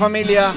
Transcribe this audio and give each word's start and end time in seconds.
familia. 0.00 0.50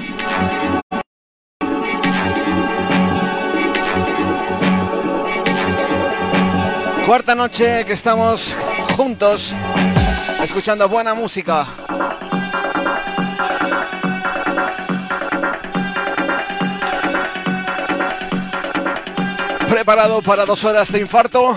Cuarta 7.06 7.34
noche 7.34 7.84
que 7.84 7.92
estamos 7.92 8.56
juntos 8.96 9.52
escuchando 10.42 10.88
buena 10.88 11.12
música. 11.12 11.66
¿Preparado 19.68 20.22
para 20.22 20.46
dos 20.46 20.64
horas 20.64 20.90
de 20.90 21.00
infarto? 21.00 21.54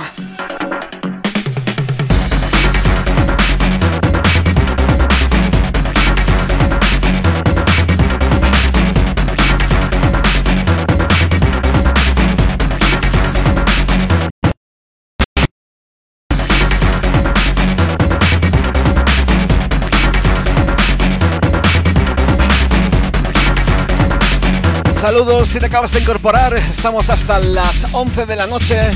Saludos 25.07 25.47
si 25.47 25.57
te 25.57 25.67
acabas 25.67 25.93
de 25.93 26.01
incorporar, 26.01 26.53
estamos 26.53 27.09
hasta 27.09 27.39
las 27.39 27.85
11 27.93 28.25
de 28.25 28.35
la 28.35 28.45
noche 28.45 28.91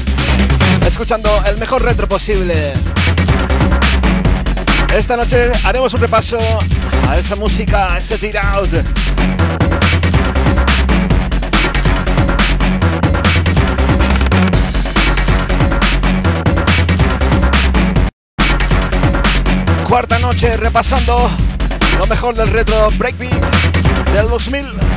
escuchando 0.86 1.30
el 1.46 1.56
mejor 1.56 1.84
retro 1.84 2.06
posible. 2.06 2.74
Esta 4.94 5.16
noche 5.16 5.50
haremos 5.64 5.94
un 5.94 6.02
repaso 6.02 6.38
a 7.08 7.18
esa 7.18 7.38
música, 7.38 7.94
a 7.94 7.98
ese 7.98 8.18
Tear 8.18 8.46
Out. 8.46 8.72
Cuarta 19.88 20.20
noche 20.20 20.58
repasando 20.58 21.32
lo 21.98 22.06
mejor 22.06 22.36
del 22.36 22.50
retro 22.50 22.90
breakbeat 22.98 23.42
del 24.14 24.28
2000. 24.28 24.91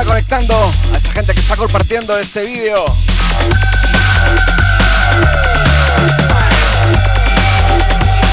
Está 0.00 0.10
conectando, 0.10 0.54
a 0.92 0.96
esa 0.98 1.10
gente 1.10 1.32
que 1.32 1.40
está 1.40 1.56
compartiendo 1.56 2.18
este 2.18 2.44
vídeo. 2.44 2.84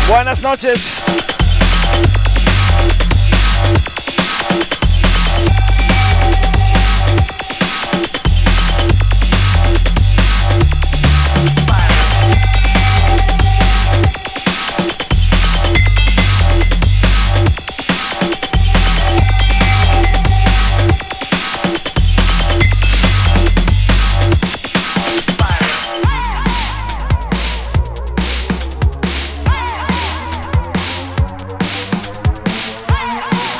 Buenas 0.10 0.41
noches. 0.41 0.88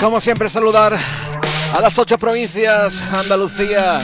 Como 0.04 0.20
siempre, 0.20 0.50
saludar 0.50 0.98
a 1.74 1.80
las 1.80 1.98
ocho 1.98 2.18
provincias, 2.18 3.02
Andalucía. 3.14 4.00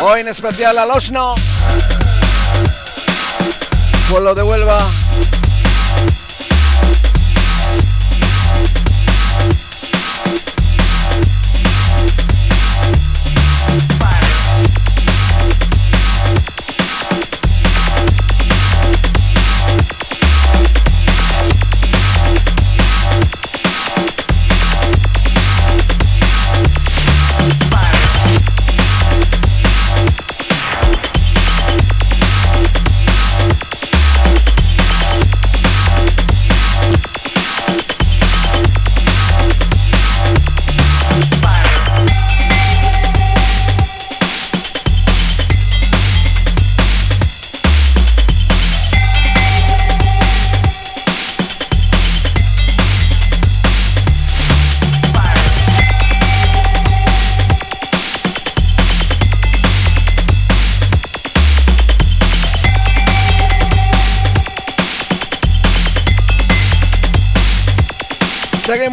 Hoy 0.00 0.22
en 0.22 0.28
especial 0.28 0.76
al 0.76 0.90
Osno, 0.90 1.36
pueblo 4.10 4.34
de 4.34 4.42
Huelva. 4.42 4.80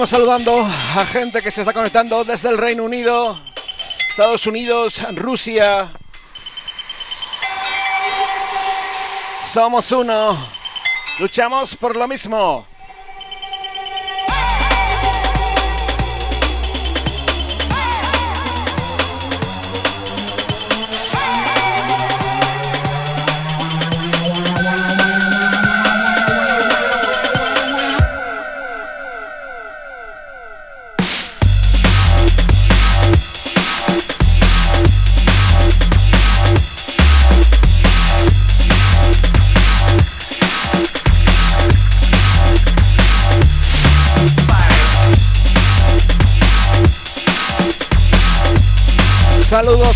Saludando 0.09 0.65
a 0.65 1.05
gente 1.05 1.39
que 1.39 1.51
se 1.51 1.61
está 1.61 1.71
conectando 1.71 2.23
desde 2.23 2.49
el 2.49 2.57
Reino 2.57 2.83
Unido. 2.83 3.39
Estados 4.09 4.47
Unidos, 4.47 5.03
Rusia. 5.13 5.87
Somos 9.53 9.91
uno. 9.91 10.35
Luchamos 11.19 11.75
por 11.75 11.95
lo 11.95 12.07
mismo. 12.07 12.65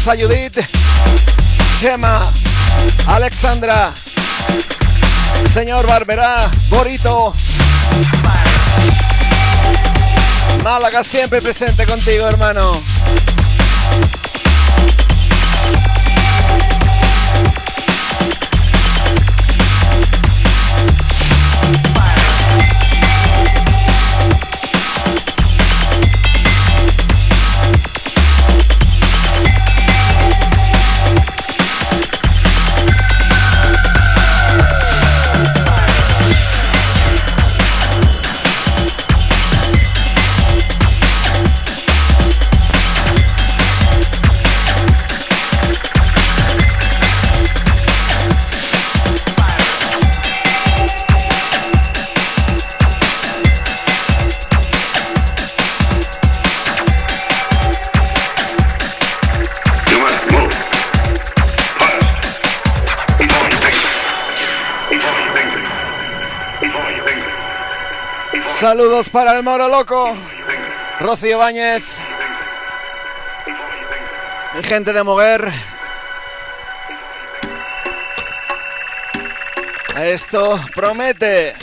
Saludos 0.04 0.08
a 0.08 0.16
Judith, 0.28 0.60
Chema, 1.80 2.24
Alexandra, 3.08 3.94
señor 5.54 5.88
Barberá, 5.88 6.52
Borito. 6.68 7.34
Málaga 10.62 11.06
siempre 11.06 11.42
presente 11.42 11.86
contigo, 11.86 12.28
hermano. 12.28 12.74
Saludos 68.64 69.10
para 69.10 69.34
el 69.34 69.44
Moro 69.44 69.68
Loco, 69.68 70.16
Rocío 70.98 71.38
Báñez, 71.38 71.84
mi 74.56 74.64
gente 74.64 74.94
de 74.94 75.04
Moguer. 75.04 75.52
Esto 79.98 80.58
promete. 80.74 81.56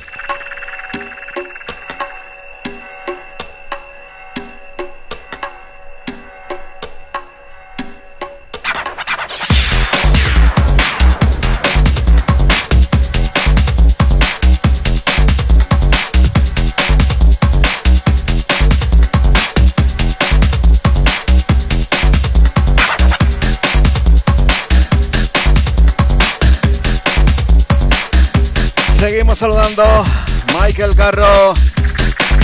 Michael 30.61 30.95
Carro, 30.95 31.55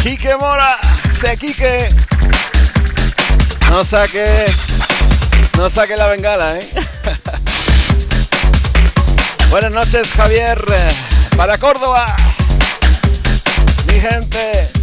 Quique 0.03 0.37
Mora, 0.37 0.79
se 1.13 1.37
Quique. 1.37 1.89
No 3.71 3.85
saque, 3.85 4.47
no 5.57 5.69
saque 5.69 5.97
la 5.97 6.07
bengala, 6.07 6.59
¿eh? 6.59 6.71
Buenas 9.51 9.73
noches, 9.73 10.11
Javier, 10.13 10.65
para 11.37 11.59
Córdoba. 11.59 12.07
Mi 13.87 14.01
gente. 14.01 14.76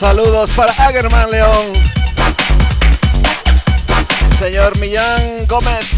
Para 0.00 0.72
Agerman 0.72 1.28
León. 1.30 1.72
Señor 4.38 4.78
Millán 4.78 5.44
Gómez. 5.48 5.90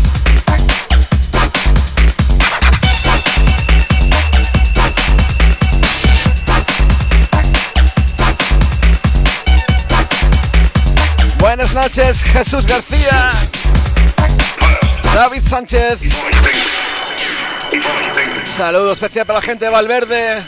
Buenas 11.38 11.72
noches, 11.74 12.22
Jesús 12.22 12.66
García. 12.66 13.30
David 15.14 15.42
Sánchez. 15.44 16.00
Saludos 18.44 18.94
especial 18.94 19.26
para 19.26 19.40
la 19.40 19.44
gente 19.44 19.66
de 19.66 19.70
Valverde. 19.70 20.38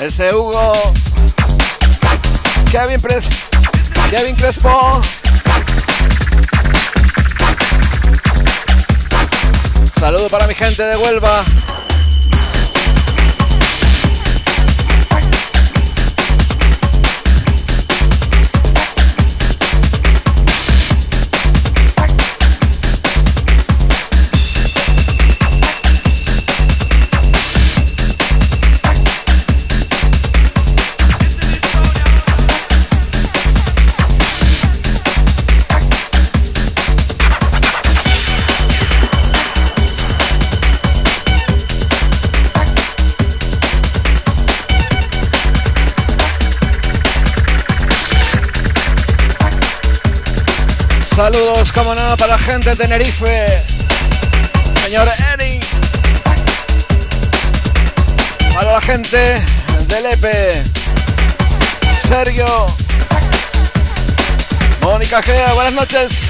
Ese 0.00 0.34
Hugo. 0.34 0.72
Kevin, 2.70 2.98
Pres 3.00 3.28
Kevin 4.10 4.34
Crespo. 4.34 5.02
Saludo 9.98 10.30
para 10.30 10.46
mi 10.46 10.54
gente 10.54 10.82
de 10.84 10.96
Huelva. 10.96 11.44
Saludos, 51.22 51.70
como 51.70 51.94
nada, 51.94 52.16
para 52.16 52.32
la 52.32 52.38
gente 52.38 52.70
de 52.70 52.76
Tenerife. 52.76 53.46
Señor 54.82 55.06
Eri. 55.34 55.60
Para 58.54 58.72
la 58.72 58.80
gente 58.80 59.36
de 59.86 60.00
Lepe. 60.00 60.64
Sergio. 62.08 62.66
Mónica 64.80 65.22
Gea, 65.22 65.52
buenas 65.52 65.74
noches. 65.74 66.29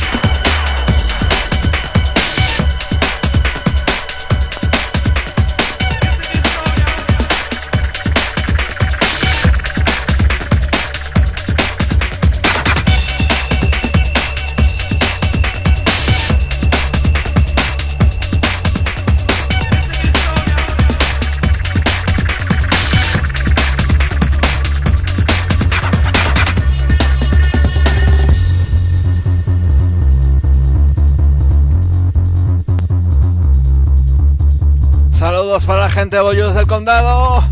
Gente 35.90 36.16
de 36.16 36.22
Bollus 36.22 36.55
del 36.55 36.66
Condado. 36.66 37.42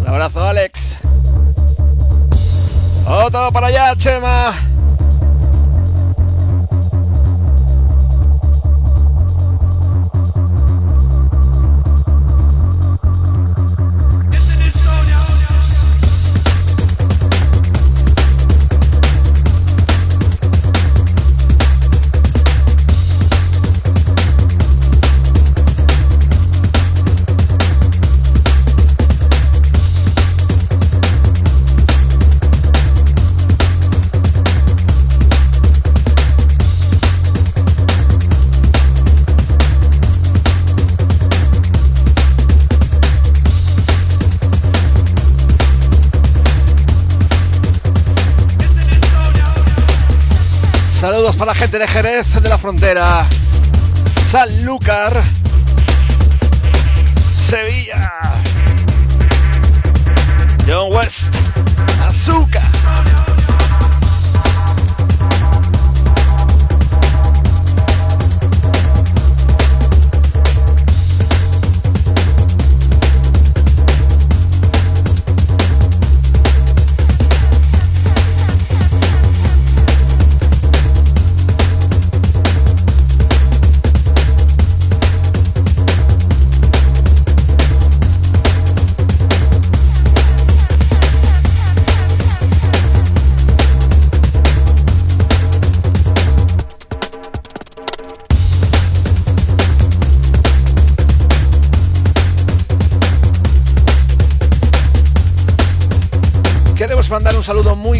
Un 0.00 0.06
abrazo, 0.06 0.40
Alex. 0.42 0.96
Otro 3.06 3.50
para 3.52 3.66
allá, 3.66 3.96
Chema. 3.96 4.71
Para 51.42 51.54
la 51.54 51.58
gente 51.58 51.76
de 51.76 51.88
Jerez 51.88 52.40
de 52.40 52.48
la 52.48 52.56
Frontera, 52.56 53.26
Sanlúcar, 54.30 55.20
Sevilla, 57.20 58.12
John 60.64 60.94
West, 60.94 61.34
Azúcar. 62.06 62.81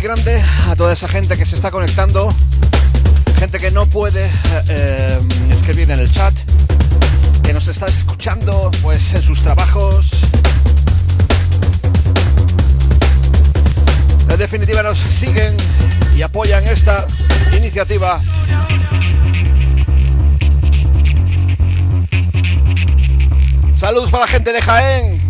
Grande 0.02 0.42
a 0.68 0.74
toda 0.74 0.92
esa 0.92 1.06
gente 1.06 1.36
que 1.36 1.44
se 1.44 1.54
está 1.54 1.70
conectando, 1.70 2.28
gente 3.38 3.60
que 3.60 3.70
no 3.70 3.86
puede 3.86 4.28
eh, 4.68 5.18
escribir 5.50 5.92
en 5.92 6.00
el 6.00 6.10
chat, 6.10 6.34
que 7.44 7.52
nos 7.52 7.68
está 7.68 7.86
escuchando 7.86 8.72
pues 8.82 9.14
en 9.14 9.22
sus 9.22 9.40
trabajos. 9.42 10.10
En 14.28 14.38
definitiva 14.38 14.82
nos 14.82 14.98
siguen 14.98 15.56
y 16.16 16.22
apoyan 16.22 16.66
esta 16.66 17.06
iniciativa. 17.56 18.20
Saludos 23.76 24.10
para 24.10 24.24
la 24.24 24.28
gente 24.28 24.52
de 24.52 24.60
Jaén, 24.60 25.21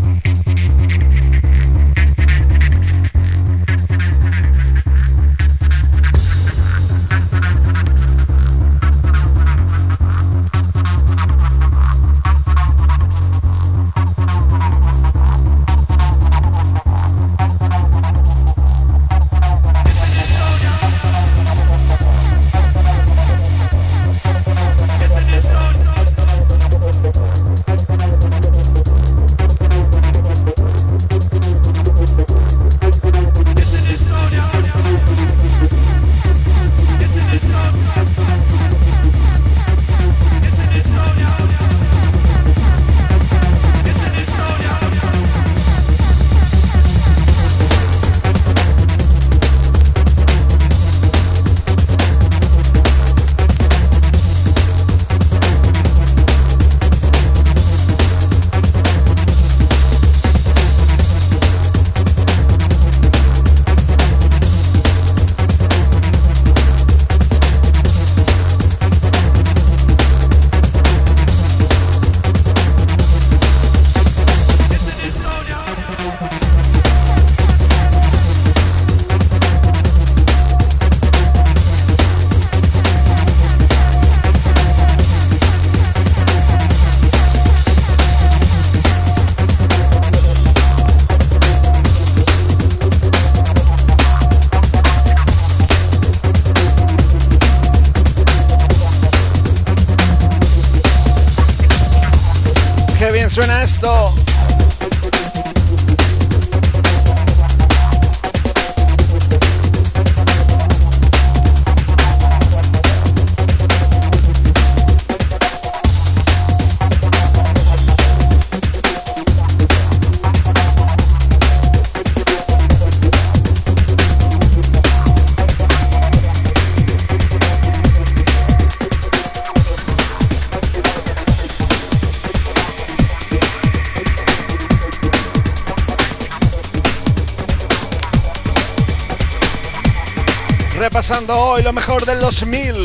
hoy 141.29 141.63
lo 141.63 141.73
mejor 141.73 142.07
del 142.07 142.21
2000. 142.21 142.85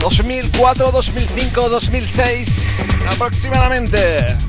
2004, 0.00 0.90
2005, 0.90 1.68
2006 1.68 3.06
aproximadamente. 3.06 4.43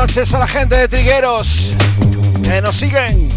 A 0.00 0.38
la 0.38 0.46
gente 0.46 0.78
de 0.78 0.88
Trigueros 0.88 1.76
que 2.42 2.62
nos 2.62 2.74
siguen. 2.74 3.28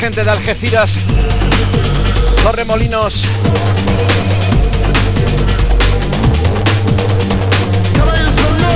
Gente 0.00 0.22
de 0.22 0.30
Algeciras, 0.30 0.92
Torremolinos. 2.42 3.22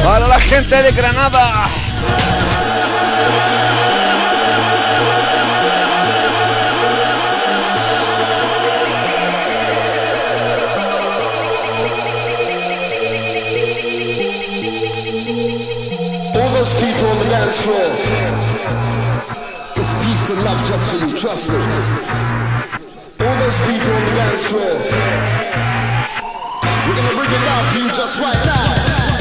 Para 0.04 0.28
la 0.28 0.38
gente 0.38 0.82
de 0.82 0.92
Granada. 0.92 1.64
All 16.34 16.48
those 16.52 16.74
people 16.80 17.08
on 17.08 17.18
the 17.18 17.28
dance 17.30 17.56
floor. 17.62 18.44
and 20.30 20.42
love 20.42 20.58
just 20.66 20.93
trust 21.24 21.48
me. 21.48 21.54
All 21.54 23.37
those 23.38 23.58
people 23.64 23.92
on 23.96 24.04
the 24.04 24.14
dance 24.14 24.44
floor. 24.44 24.74
We're 26.87 26.96
gonna 26.96 27.16
bring 27.16 27.30
it 27.30 27.44
down 27.46 27.66
for 27.72 27.78
you 27.78 27.88
just 27.88 28.20
right 28.20 28.44
now. 28.44 29.13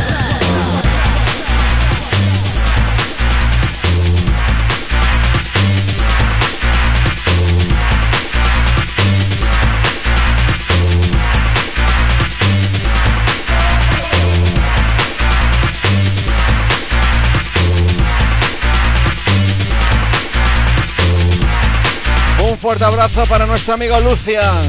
Fuerte 22.73 22.85
abrazo 22.85 23.23
para 23.27 23.45
nuestro 23.45 23.75
amigo 23.75 23.99
Lucian, 23.99 24.63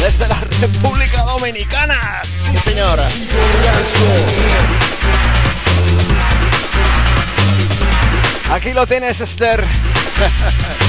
desde 0.00 0.26
la 0.26 0.40
República 0.62 1.20
Dominicana. 1.24 2.22
Sí, 2.24 2.56
señora. 2.56 3.06
Aquí 8.50 8.72
lo 8.72 8.86
tienes, 8.86 9.20
Esther. 9.20 9.62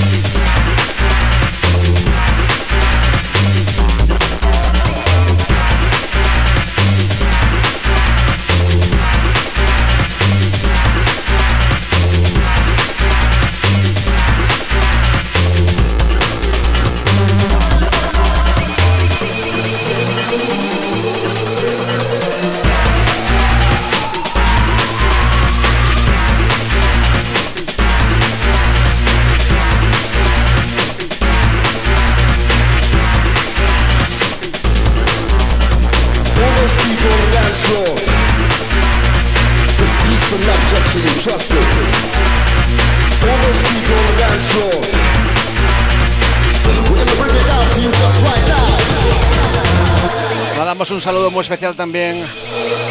Un 50.91 50.99
saludo 50.99 51.31
muy 51.31 51.41
especial 51.41 51.75
también 51.75 52.21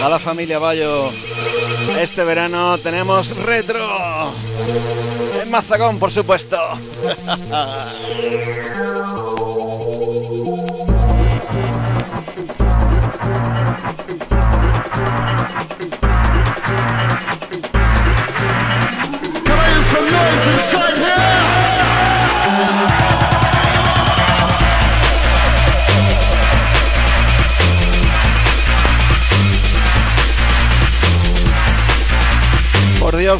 a 0.02 0.08
la 0.08 0.18
familia 0.18 0.58
Bayo. 0.58 1.10
Este 2.00 2.24
verano 2.24 2.78
tenemos 2.78 3.36
retro. 3.36 3.86
En 5.42 5.50
Mazagón, 5.50 5.98
por 5.98 6.10
supuesto. 6.10 6.56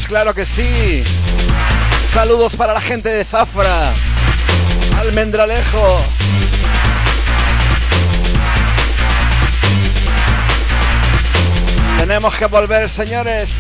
Claro 0.00 0.32
que 0.34 0.46
sí. 0.46 1.04
Saludos 2.10 2.56
para 2.56 2.72
la 2.72 2.80
gente 2.80 3.10
de 3.10 3.24
Zafra, 3.26 3.92
Almendralejo. 4.98 5.98
Tenemos 11.98 12.34
que 12.36 12.46
volver, 12.46 12.88
señores. 12.88 13.58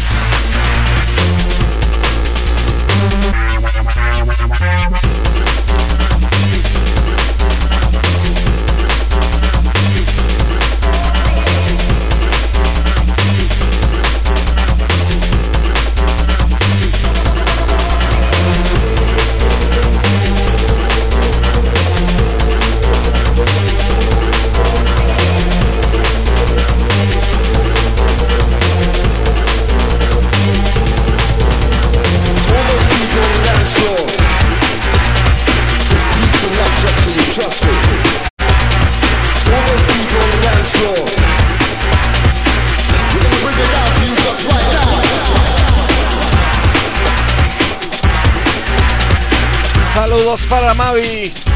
Saludos 50.92 51.51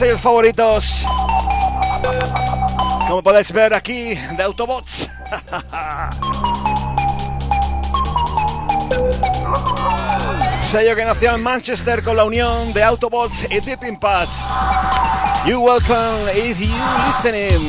sellos 0.00 0.20
favoritos. 0.22 1.04
Como 3.06 3.22
podéis 3.22 3.52
ver 3.52 3.74
aquí, 3.74 4.14
de 4.14 4.42
Autobots. 4.42 5.10
Sello 10.62 10.96
que 10.96 11.04
nació 11.04 11.34
en 11.34 11.42
Manchester 11.42 12.02
con 12.02 12.16
la 12.16 12.24
unión 12.24 12.72
de 12.72 12.82
Autobots 12.82 13.44
y 13.50 13.60
Deep 13.60 13.84
Impact. 13.84 14.30
You 15.44 15.60
welcome 15.60 16.30
if 16.34 16.58
you 16.58 16.72
listening. 17.06 17.60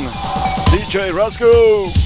DJ 0.71 1.11
Roscoe. 1.11 2.00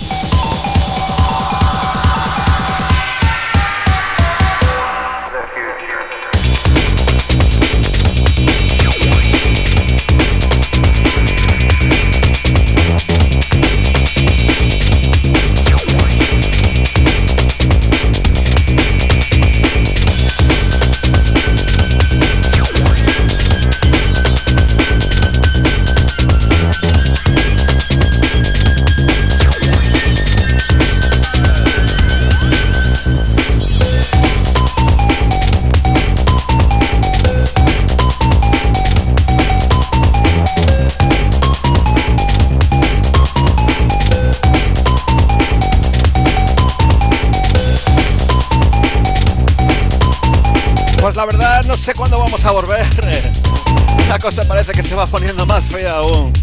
Cosa 54.26 54.42
parece 54.48 54.72
que 54.72 54.82
se 54.82 54.96
va 54.96 55.06
poniendo 55.06 55.46
más 55.46 55.66
fea 55.66 55.98
aún. 55.98 56.34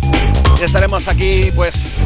Y 0.60 0.62
estaremos 0.62 1.08
aquí, 1.08 1.50
pues, 1.52 1.96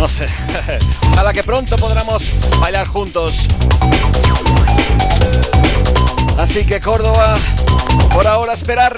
no 0.00 0.08
sé, 0.08 0.26
a 1.16 1.22
la 1.22 1.32
que 1.32 1.44
pronto 1.44 1.76
podremos 1.76 2.32
bailar 2.58 2.84
juntos. 2.84 3.46
Así 6.36 6.64
que 6.64 6.80
Córdoba, 6.80 7.36
por 8.12 8.26
ahora 8.26 8.54
esperar. 8.54 8.96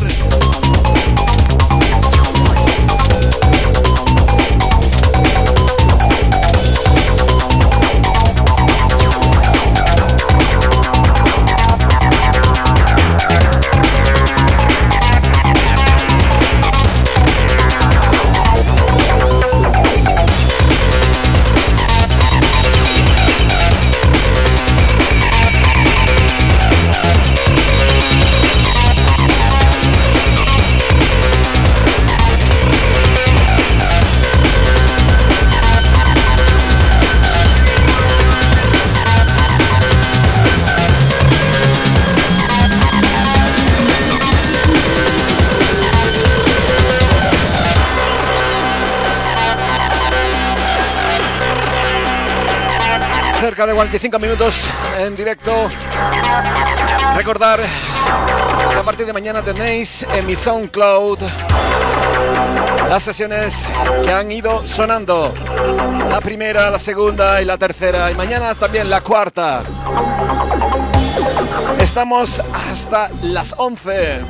Cerca 53.57 53.69
de 53.69 53.75
45 53.75 54.19
minutos 54.19 54.67
en 54.99 55.17
directo. 55.17 55.51
Recordar 57.15 57.61
a 58.79 58.83
partir 58.83 59.07
de 59.07 59.15
mañana 59.15 59.41
tenéis 59.41 60.03
en 60.13 60.27
mi 60.27 60.37
SoundCloud 60.37 61.21
las 62.91 63.03
sesiones 63.03 63.73
que 64.05 64.13
han 64.13 64.31
ido 64.31 64.67
sonando. 64.67 65.33
La 66.11 66.21
primera, 66.21 66.71
la 66.71 66.79
segunda 66.79 67.41
y 67.41 67.47
la 67.47 67.57
tercera. 67.57 68.11
Y 68.11 68.15
mañana 68.15 68.55
también 68.55 68.91
la 68.91 69.01
cuarta. 69.01 69.63
Estamos 71.81 72.43
hasta 72.71 73.09
las 73.23 73.55
11. 73.57 74.21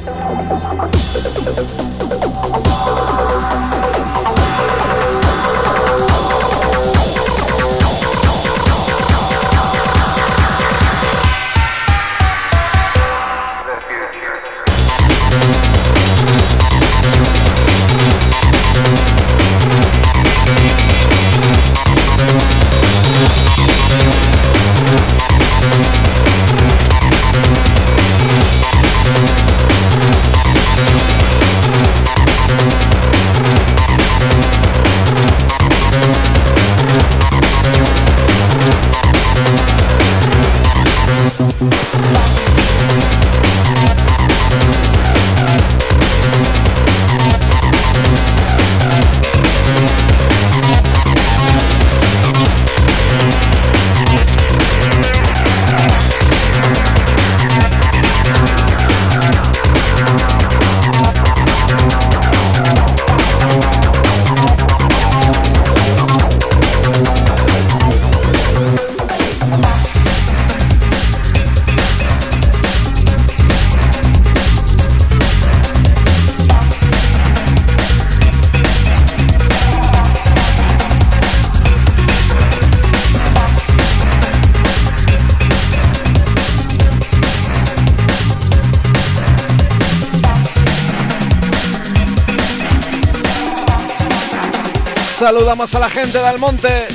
Saludamos 95.46 95.74
a 95.76 95.78
la 95.78 95.88
gente 95.88 96.18
del 96.18 96.38
monte. 96.40 96.88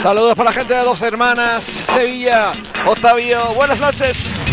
Saludos 0.00 0.34
para 0.34 0.44
la 0.44 0.52
gente 0.54 0.72
de 0.72 0.80
Dos 0.80 1.02
Hermanas, 1.02 1.62
Sevilla, 1.62 2.52
Octavio, 2.86 3.52
buenas 3.52 3.78
noches. 3.78 4.45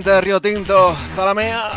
Gente 0.00 0.10
de 0.12 0.20
Río 0.22 0.40
Tinto, 0.40 0.96
Zalamea. 1.14 1.72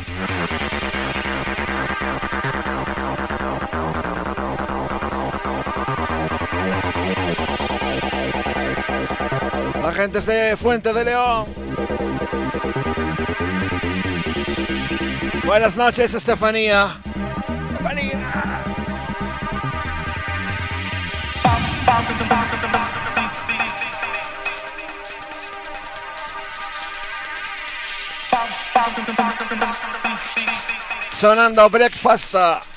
La 9.81 9.91
gente 9.91 10.21
de 10.21 10.55
Fuente 10.55 10.93
de 10.93 11.03
León. 11.03 11.47
Buenas 15.43 15.75
noches, 15.75 16.13
Estefanía. 16.13 17.01
Sonando 31.23 31.69
Breakfast. 31.69 32.72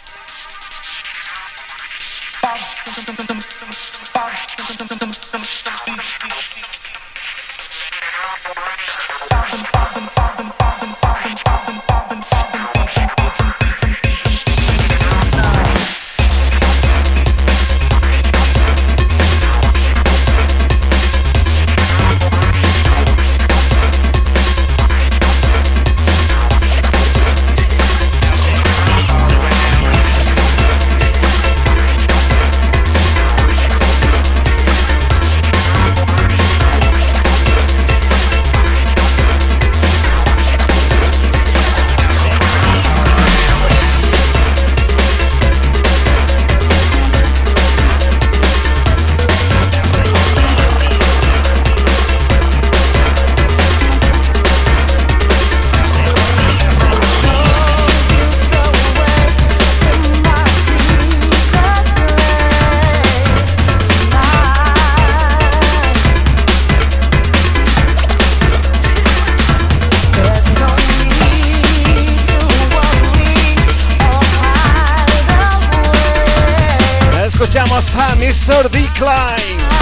Mr. 78.99 79.76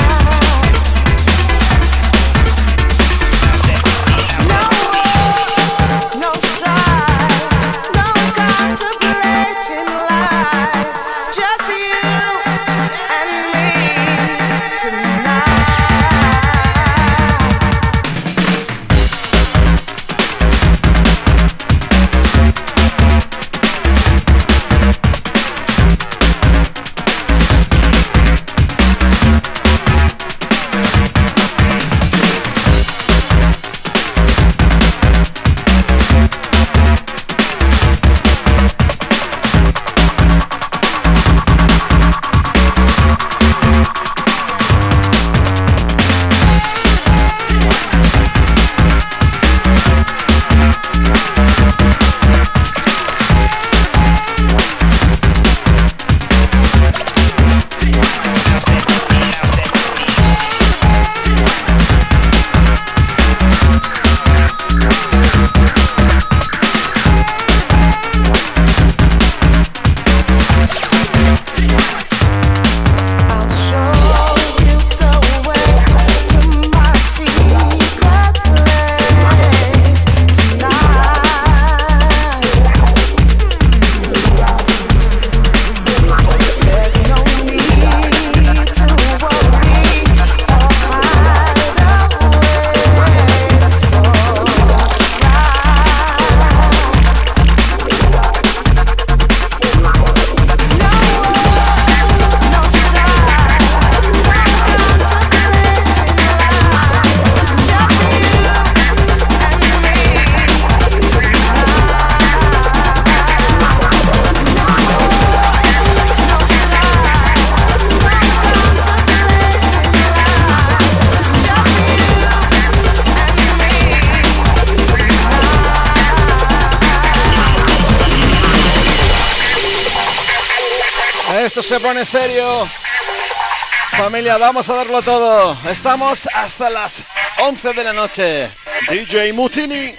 vamos 134.67 134.71
a 134.71 134.85
darlo 134.85 135.03
todo. 135.03 135.59
Estamos 135.71 136.27
hasta 136.33 136.71
las 136.71 137.05
11 137.43 137.73
de 137.75 137.85
la 137.85 137.93
noche. 137.93 138.49
DJ 138.89 139.33
Mutini. 139.35 139.93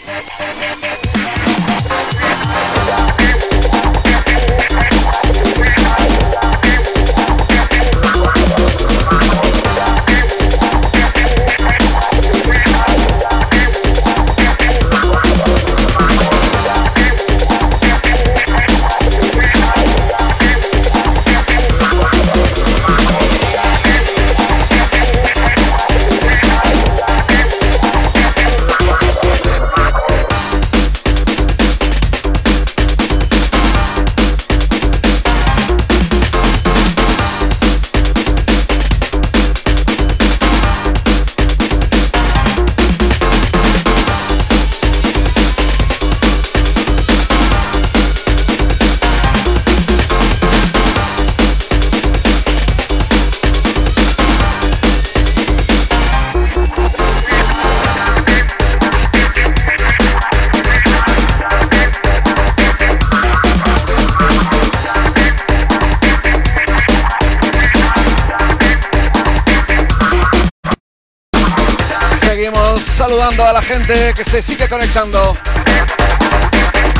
Conectando. 74.76 75.38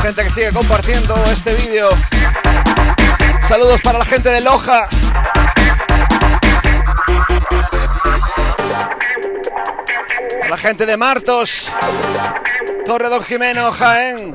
Gente 0.00 0.22
que 0.24 0.30
sigue 0.30 0.50
compartiendo 0.50 1.14
este 1.26 1.52
vídeo. 1.52 1.90
Saludos 3.46 3.82
para 3.82 3.98
la 3.98 4.04
gente 4.06 4.30
de 4.30 4.40
Loja. 4.40 4.88
la 10.48 10.56
gente 10.56 10.86
de 10.86 10.96
Martos. 10.96 11.70
Torre 12.86 13.10
Don 13.10 13.22
Jimeno, 13.22 13.70
Jaén. 13.72 14.34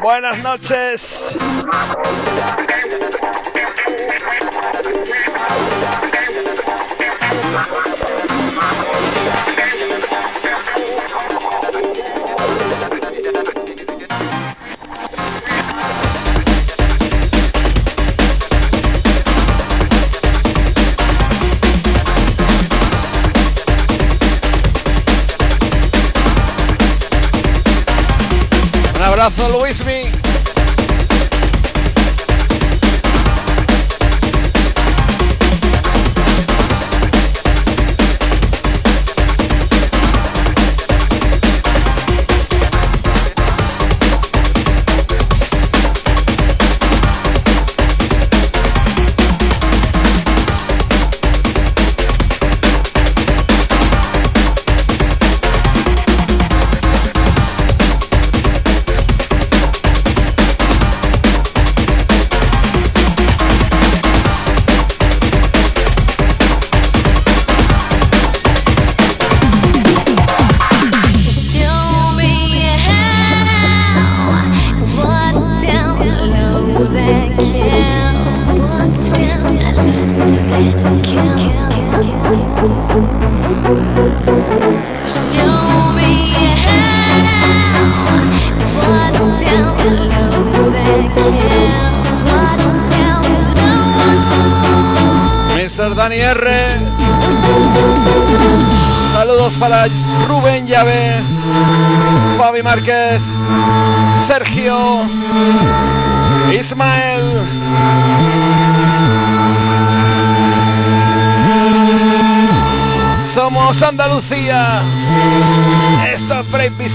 Buenas 0.00 0.38
noches. 0.44 1.36
Un 7.56 7.85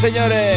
señores. 0.01 0.50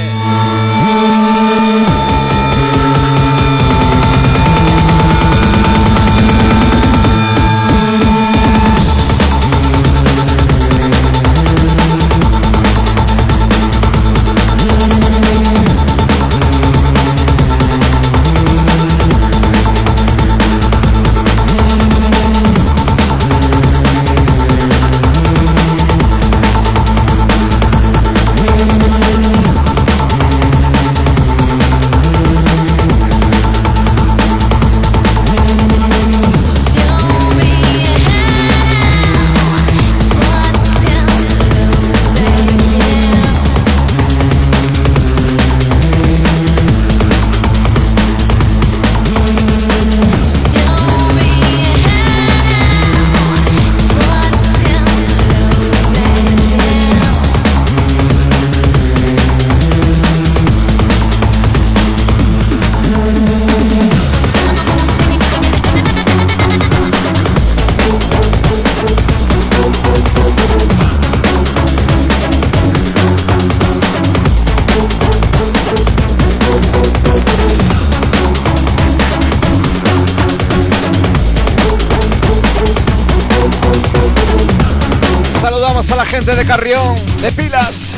Es 85.65 85.73
Breakbeat, 85.73 85.85
señores. 85.85 86.09
gente 86.11 86.37
de 86.37 86.45
Carrión, 86.45 86.95
de 87.21 87.33
Pilas. 87.33 87.95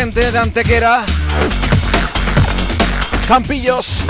Gente 0.00 0.32
de 0.32 0.38
Antequera. 0.38 1.04
Campillos. 3.28 4.02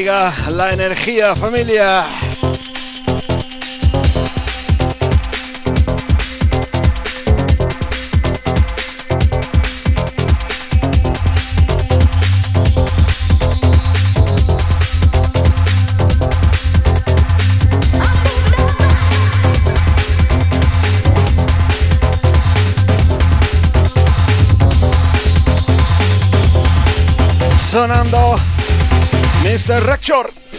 Decaiga 0.00 0.32
la 0.50 0.72
energía, 0.72 1.36
familia. 1.36 2.06
sonando 27.70 28.34
Mr. 29.50 29.84
Rector. 29.84 30.49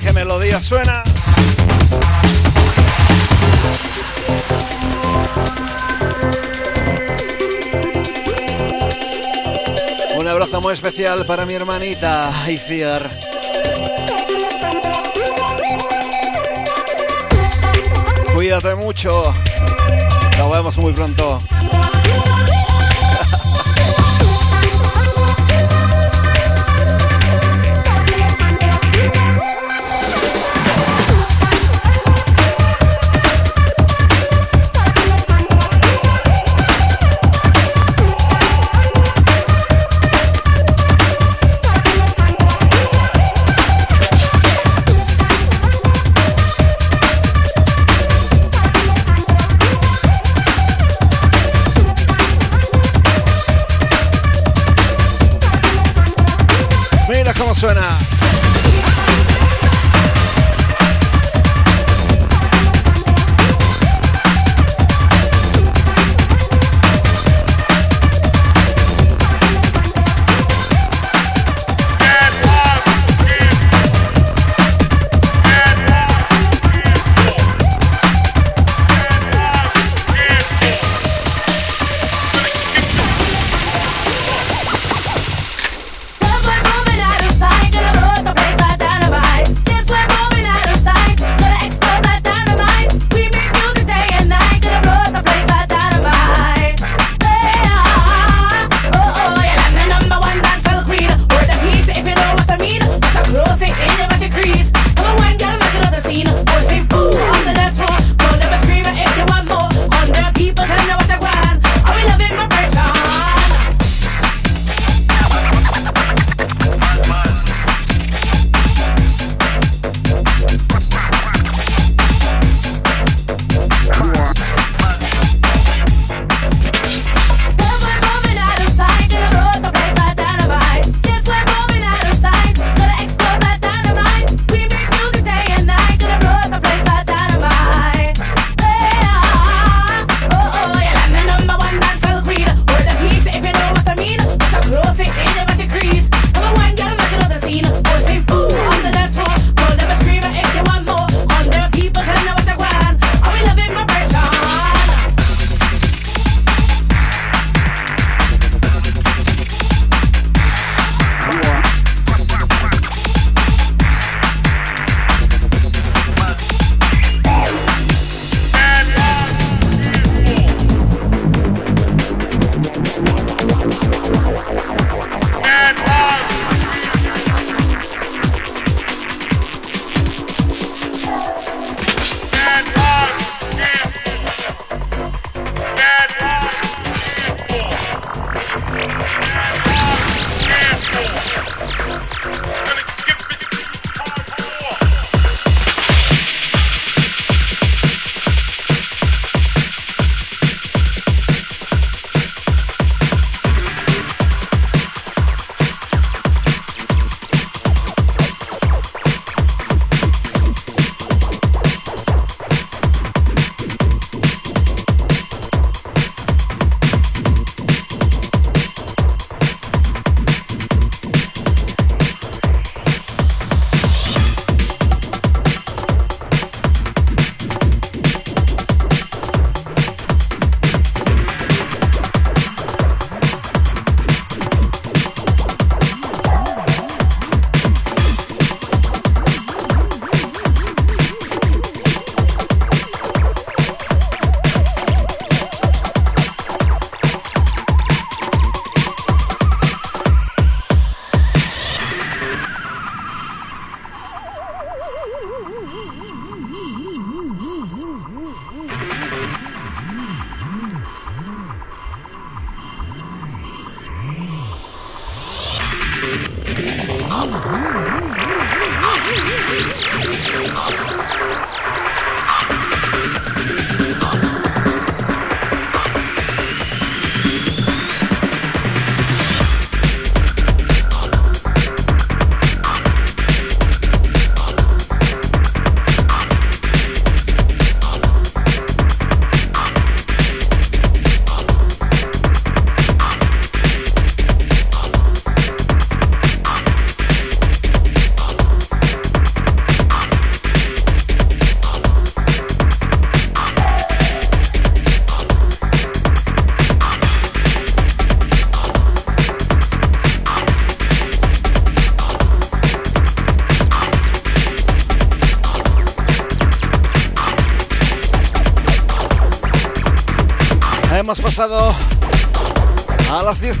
Qué 0.00 0.12
melodía 0.12 0.60
suena. 0.60 1.02
Un 10.18 10.28
abrazo 10.28 10.60
muy 10.60 10.72
especial 10.72 11.24
para 11.26 11.44
mi 11.46 11.54
hermanita 11.54 12.30
Ifiar. 12.48 13.10
Cuídate 18.34 18.74
mucho. 18.74 19.34
Nos 20.38 20.50
vemos 20.50 20.78
muy 20.78 20.92
pronto. 20.92 21.38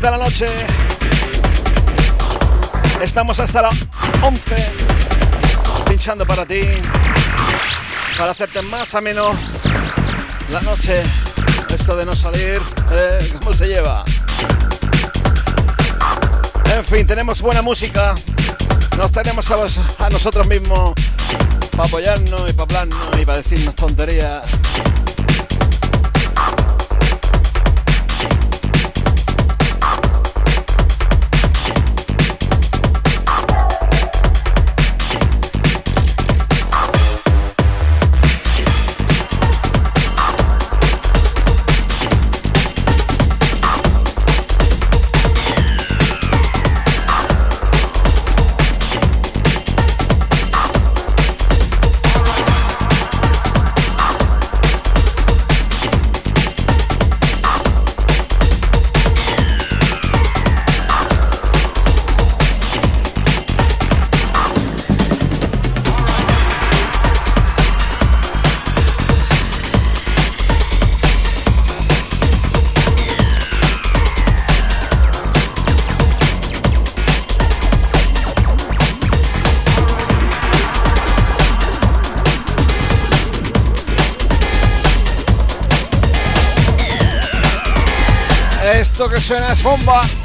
10 0.00 0.02
de 0.02 0.10
la 0.10 0.18
noche. 0.18 0.46
Estamos 3.02 3.38
hasta 3.40 3.62
las 3.62 3.74
11 4.22 4.56
pinchando 5.88 6.26
para 6.26 6.46
ti, 6.46 6.62
para 8.16 8.30
hacerte 8.30 8.62
más 8.62 8.94
ameno 8.94 9.32
la 10.50 10.60
noche. 10.62 11.02
Esto 11.68 11.96
de 11.96 12.04
no 12.04 12.14
salir, 12.14 12.60
eh, 12.92 13.32
¿cómo 13.38 13.52
se 13.52 13.66
lleva? 13.68 14.04
En 16.74 16.84
fin, 16.84 17.06
tenemos 17.06 17.40
buena 17.40 17.62
música. 17.62 18.14
Nos 18.96 19.12
tenemos 19.12 19.50
a, 19.50 20.06
a 20.06 20.10
nosotros 20.10 20.46
mismos 20.46 20.94
para 21.72 21.84
apoyarnos 21.88 22.50
y 22.50 22.52
para 22.52 22.80
hablarnos 22.80 23.20
y 23.20 23.24
para 23.24 23.38
decirnos 23.38 23.74
tonterías. 23.74 24.44
Que 89.20 89.26
suena 89.26 90.19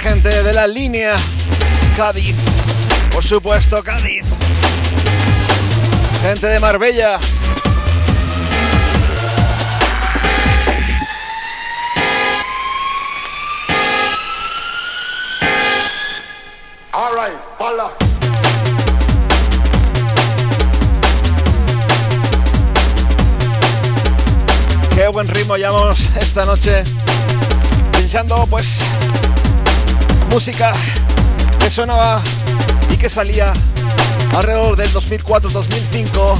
gente 0.00 0.42
de 0.42 0.52
la 0.54 0.66
línea 0.66 1.14
Cádiz. 1.94 2.34
Por 3.12 3.22
supuesto, 3.22 3.82
Cádiz. 3.82 4.24
Gente 6.22 6.46
de 6.46 6.58
Marbella. 6.58 7.18
All 16.92 17.14
right, 17.14 17.38
hola. 17.58 17.90
Qué 24.94 25.08
buen 25.08 25.28
ritmo 25.28 25.56
llevamos 25.56 26.08
esta 26.16 26.44
noche 26.46 26.84
pinchando 27.92 28.46
pues 28.46 28.80
música 30.30 30.72
que 31.58 31.70
sonaba 31.70 32.22
y 32.90 32.96
que 32.96 33.08
salía 33.08 33.52
alrededor 34.36 34.76
del 34.76 34.90
2004-2005. 34.92 36.38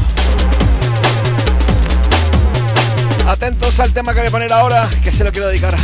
Atentos 3.28 3.80
al 3.80 3.92
tema 3.92 4.12
que 4.12 4.20
voy 4.20 4.28
a 4.28 4.30
poner 4.30 4.52
ahora, 4.52 4.88
que 5.02 5.12
se 5.12 5.24
lo 5.24 5.32
quiero 5.32 5.48
dedicar 5.48 5.74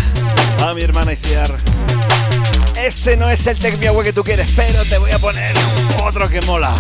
a 0.65 0.75
mi 0.75 0.83
hermana 0.83 1.13
Iciar. 1.13 1.57
Este 2.77 3.17
no 3.17 3.29
es 3.31 3.47
el 3.47 3.59
Tech 3.59 3.79
que 3.79 4.13
tú 4.13 4.23
quieres, 4.23 4.53
pero 4.57 4.85
te 4.85 4.99
voy 4.99 5.11
a 5.11 5.19
poner 5.19 5.55
otro 6.05 6.29
que 6.29 6.41
mola. 6.43 6.75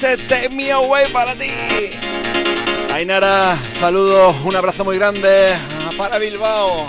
Take 0.00 0.48
Me 0.48 0.72
Away 0.72 1.12
para 1.12 1.34
ti. 1.34 1.50
Ainara, 2.90 3.58
saludos, 3.70 4.34
un 4.44 4.56
abrazo 4.56 4.82
muy 4.82 4.96
grande 4.96 5.52
para 5.98 6.18
Bilbao. 6.18 6.86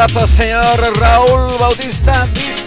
Abrazo, 0.00 0.26
señor 0.26 0.98
Raúl 0.98 1.58
Bautista. 1.58 2.22
Andalucía. 2.22 2.59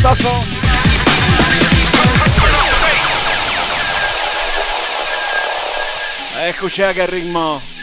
Toffo. 0.00 0.56
Eccoci 6.40 6.82
a 6.82 6.92
che 6.92 7.06
ritmo. 7.06 7.76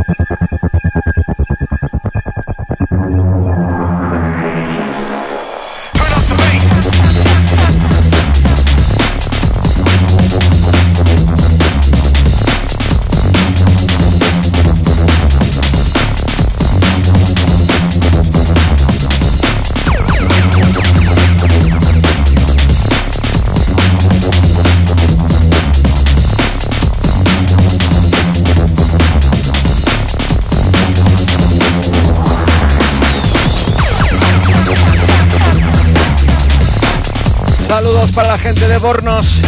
gente 38.53 38.67
de 38.67 38.77
Bornos. 38.77 39.41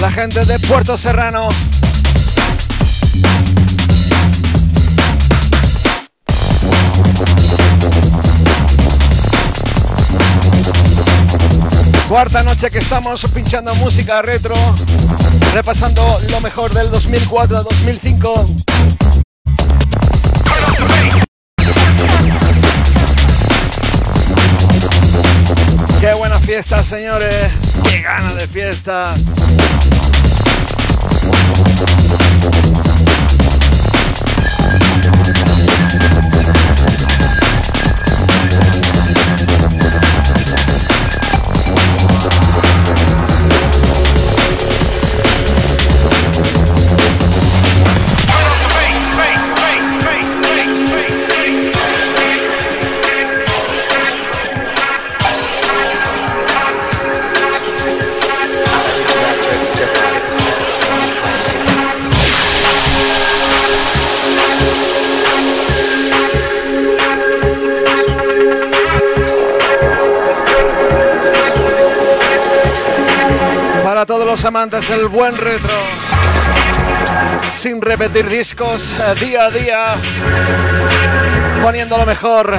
La 0.00 0.10
gente 0.10 0.44
de 0.46 0.58
Puerto 0.60 0.96
Serrano. 0.96 1.48
Cuarta 12.08 12.42
noche 12.44 12.70
que 12.70 12.78
estamos 12.78 13.22
pinchando 13.34 13.74
música 13.74 14.22
retro, 14.22 14.54
repasando 15.52 16.18
lo 16.30 16.40
mejor 16.40 16.72
del 16.72 16.90
2004 16.90 17.58
a 17.58 17.62
2005. 17.62 18.71
Fiesta, 26.52 26.84
señores. 26.84 27.50
Qué 27.82 28.02
gana 28.02 28.34
de 28.34 28.46
fiesta. 28.46 29.14
Los 74.42 74.48
amantes 74.48 74.88
del 74.88 75.06
buen 75.06 75.36
retro. 75.36 75.70
Sin 77.52 77.80
repetir 77.80 78.28
discos 78.28 78.92
eh, 78.98 79.24
día 79.24 79.44
a 79.44 79.50
día, 79.50 79.94
poniendo 81.62 81.96
lo 81.96 82.04
mejor. 82.04 82.58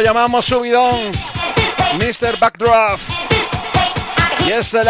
Llamamos 0.00 0.46
subidón. 0.46 1.10
Mr. 1.98 2.38
Backdraft. 2.38 3.02
Y 4.46 4.52
es 4.52 4.74
el 4.74 4.88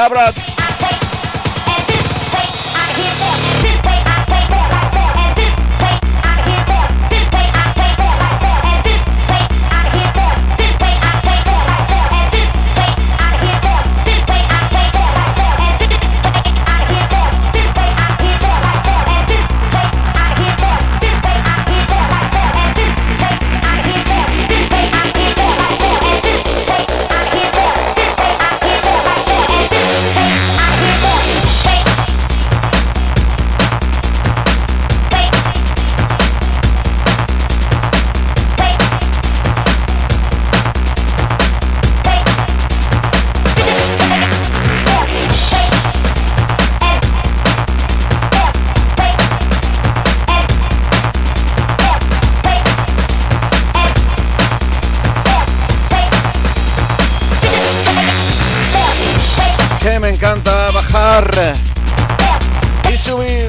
Y 62.93 62.99
subir. 62.99 63.47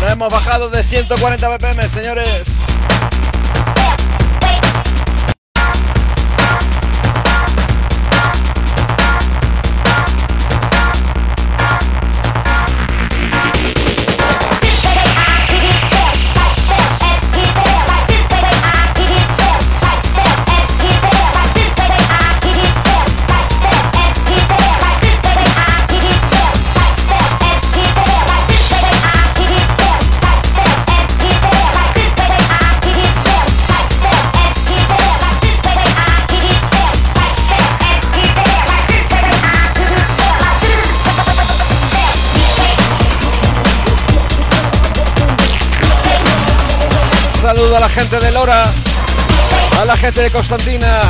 Nos 0.00 0.10
hemos 0.10 0.32
bajado 0.32 0.70
de 0.70 0.82
140 0.82 1.48
BPM, 1.48 1.88
señores. 1.88 2.64
A 47.78 47.80
la 47.80 47.88
gente 47.88 48.18
de 48.18 48.32
Lora, 48.32 48.64
a 49.80 49.84
la 49.84 49.96
gente 49.96 50.20
de 50.20 50.32
Constantina, 50.32 51.00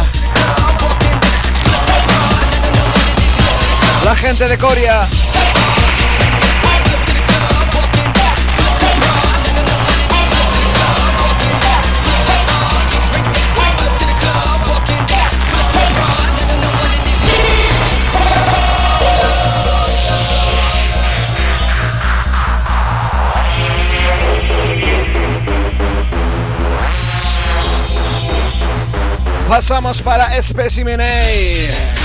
la 4.05 4.15
gente 4.15 4.47
de 4.47 4.59
Coria. 4.59 5.01
Pasamos 29.49 30.03
para 30.03 30.41
Specimen 30.43 31.01
A. 31.01 31.98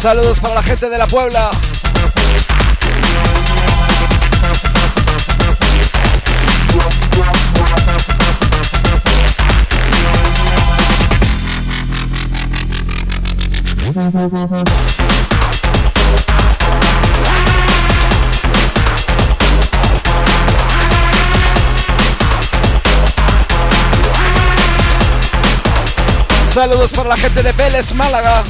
Saludos 0.00 0.40
para 0.40 0.54
la 0.54 0.62
gente 0.62 0.88
de 0.88 0.96
la 0.96 1.06
Puebla. 1.06 1.50
Saludos 26.54 26.90
para 26.92 27.10
la 27.10 27.16
gente 27.18 27.42
de 27.42 27.52
Vélez, 27.52 27.92
Málaga. 27.92 28.42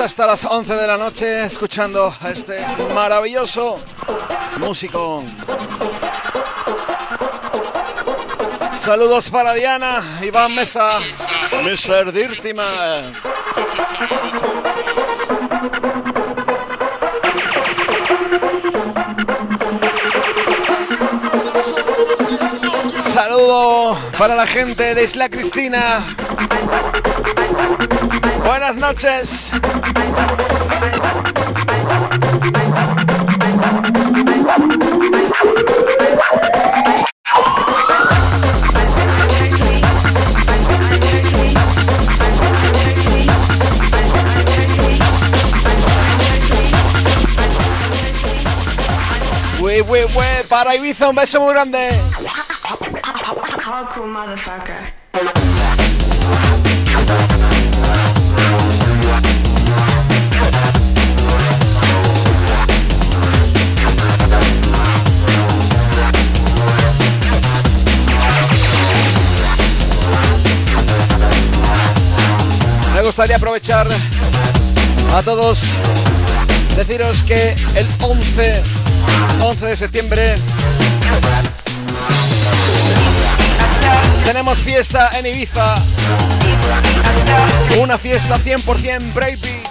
Hasta 0.00 0.26
las 0.26 0.44
11 0.44 0.74
de 0.74 0.86
la 0.86 0.96
noche 0.96 1.44
escuchando 1.44 2.14
a 2.20 2.30
este 2.30 2.64
maravilloso 2.94 3.78
músico. 4.58 5.22
Saludos 8.80 9.28
para 9.28 9.52
Diana, 9.54 10.02
Iván 10.22 10.54
Mesa, 10.54 10.98
Mr. 11.62 12.12
Dirtima. 12.12 13.02
Para 24.22 24.36
la 24.36 24.46
gente 24.46 24.94
de 24.94 25.02
Isla 25.02 25.28
Cristina. 25.28 25.98
Buenas 28.44 28.76
noches. 28.76 29.50
Para 50.48 50.76
Ibiza 50.76 51.08
un 51.08 51.16
beso 51.16 51.40
muy 51.40 51.54
grande. 51.54 51.90
Me 72.94 73.02
gustaría 73.02 73.36
aprovechar 73.36 73.86
a 75.14 75.22
todos 75.22 75.60
deciros 76.76 77.22
que 77.22 77.54
el 77.76 77.86
11, 78.00 78.62
11 79.40 79.66
de 79.66 79.76
septiembre 79.76 80.34
tenemos 84.24 84.58
fiesta 84.58 85.10
en 85.18 85.26
Ibiza. 85.26 85.74
Una 87.80 87.98
fiesta 87.98 88.36
100% 88.36 89.12
Brady. 89.14 89.62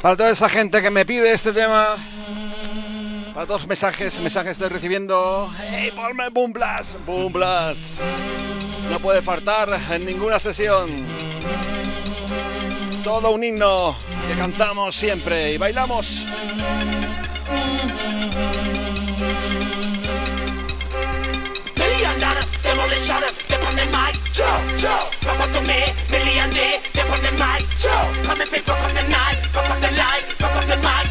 Para 0.00 0.16
toda 0.16 0.30
esa 0.30 0.48
gente 0.48 0.80
que 0.80 0.88
me 0.88 1.04
pide 1.04 1.30
este 1.30 1.52
tema, 1.52 1.94
para 3.34 3.44
todos 3.44 3.60
los 3.60 3.68
mensajes, 3.68 4.18
mensajes 4.18 4.52
estoy 4.52 4.70
recibiendo. 4.70 5.52
¡Hey, 5.70 5.92
ponme 5.94 6.30
Boom 6.30 6.54
Blast! 6.54 6.94
¡Boom 7.04 7.34
Blast! 7.34 8.00
No 8.90 8.98
puede 8.98 9.20
faltar 9.20 9.78
en 9.90 10.06
ninguna 10.06 10.38
sesión. 10.38 10.88
Todo 13.04 13.30
un 13.30 13.44
himno 13.44 13.94
que 14.26 14.38
cantamos 14.38 14.96
siempre 14.96 15.52
y 15.52 15.58
bailamos. 15.58 16.26
Million 26.40 26.56
day, 26.56 26.80
they 26.94 27.04
on 27.04 27.20
the 27.20 27.32
mic. 27.36 27.62
Come 28.24 28.40
and 28.40 28.50
pick, 28.50 28.64
rock 28.66 28.80
on 28.80 28.94
the 28.96 29.04
night, 29.12 29.36
rock 29.52 29.68
on 29.68 29.80
the 29.80 29.92
line, 29.92 30.24
rock 30.40 30.56
on 30.56 30.66
the 30.68 30.76
mic. 30.80 31.04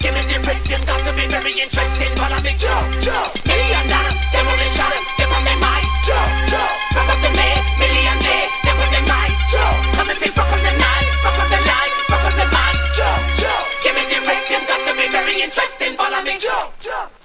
Give 0.00 0.12
me 0.12 0.20
the 0.28 0.36
rhythm, 0.44 0.80
got 0.84 1.00
to 1.04 1.12
be 1.16 1.24
very 1.32 1.52
interesting, 1.56 2.12
but 2.16 2.32
I'm 2.32 2.42
big 2.44 2.60
Million 2.60 3.84
dollar, 3.88 4.12
they 4.32 4.44
on 4.44 4.58
the 4.60 4.68
shot, 4.68 4.92
they 5.16 5.24
on 5.24 5.42
the 5.48 5.54
mic. 5.64 5.84
Rock 6.92 7.08
on 7.08 7.18
the 7.24 7.30
me, 7.40 7.48
million 7.80 8.18
day, 8.20 8.44
they 8.64 8.74
on 8.76 8.90
the 8.92 9.00
mic. 9.08 9.32
Come 9.96 10.08
and 10.12 10.18
pick, 10.20 10.36
rock 10.36 10.52
on 10.52 10.60
the 10.60 10.74
night, 10.76 11.06
rock 11.24 11.38
on 11.40 11.48
the 11.48 11.60
line, 11.64 11.92
rock 12.12 12.24
on 12.28 12.34
the 12.36 12.46
mic. 12.52 12.76
Give 13.80 13.94
me 13.96 14.04
the 14.12 14.18
rhythm, 14.28 14.62
got 14.68 14.80
to 14.84 14.92
be 14.92 15.08
very 15.08 15.40
interesting, 15.40 15.96
follow 15.96 16.20
me. 16.20 16.36
Jump, 16.36 16.76
jump, 16.80 17.08
jump, 17.08 17.17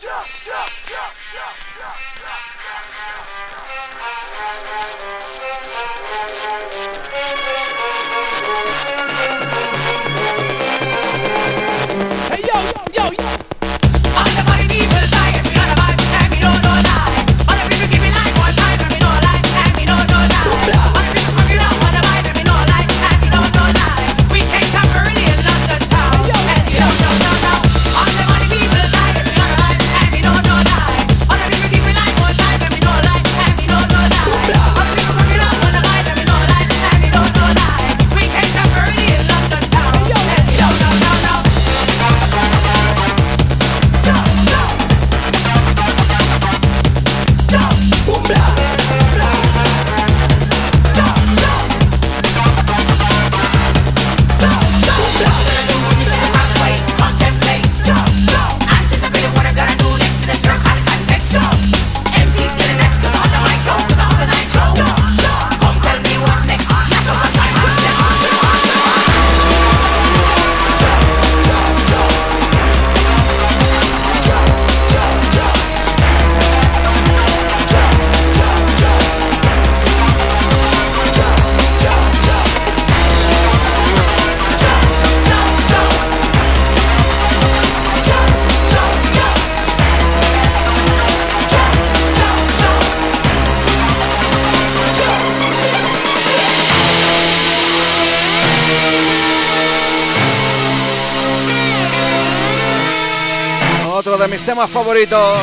tema 104.42 104.68
favorito. 104.68 105.36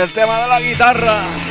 El 0.00 0.10
tema 0.12 0.40
de 0.42 0.48
la 0.48 0.60
guitarra. 0.60 1.43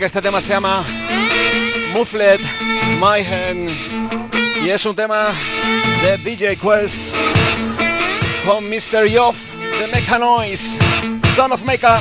que 0.00 0.06
este 0.06 0.22
tema 0.22 0.40
se 0.40 0.48
llama 0.48 0.82
Mufflet 1.92 2.40
My 2.98 3.20
Hand 3.22 3.70
y 4.64 4.70
es 4.70 4.86
un 4.86 4.96
tema 4.96 5.28
de 6.02 6.16
DJ 6.16 6.56
Quest 6.56 7.14
con 8.46 8.64
Mr. 8.64 9.06
Yoff 9.10 9.36
de 9.78 9.86
Mecha 9.88 10.18
Noise, 10.18 10.78
Son 11.36 11.52
of 11.52 11.62
Mecha. 11.64 12.00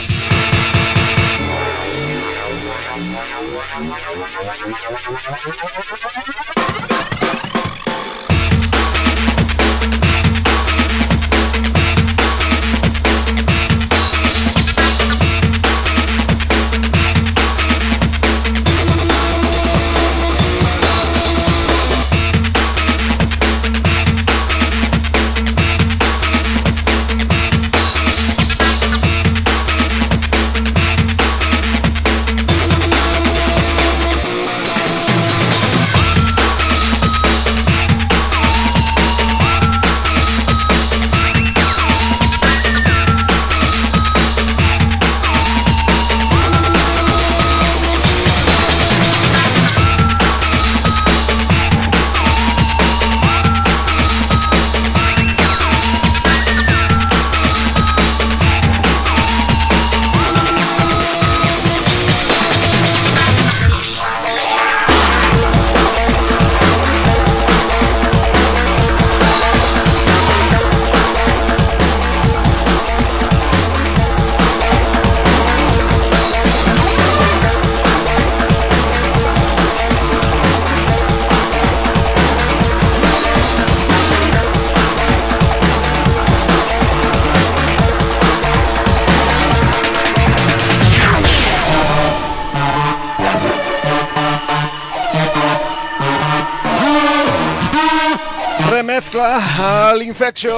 infection. 100.09 100.49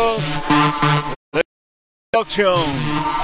Reduction. 2.13 3.20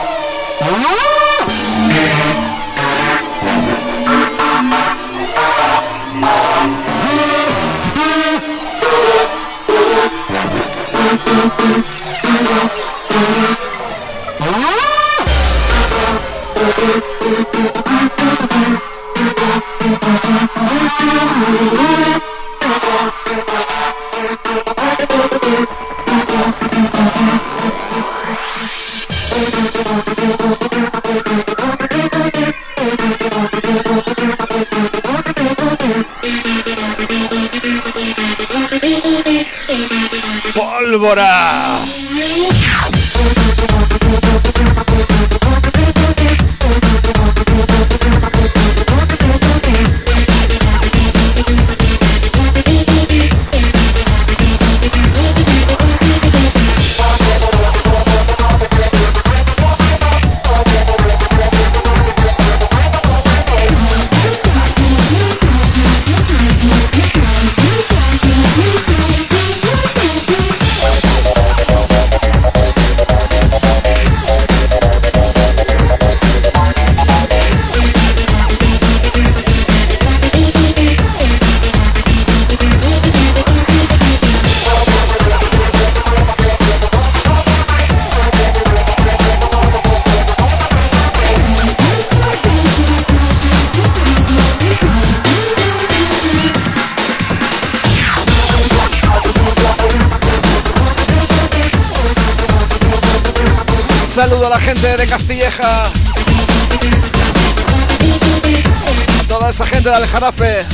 Toda 109.88 110.04
esa 110.04 110.20
gente 110.20 110.44
de 110.44 110.60
Aljarafe. 110.60 110.66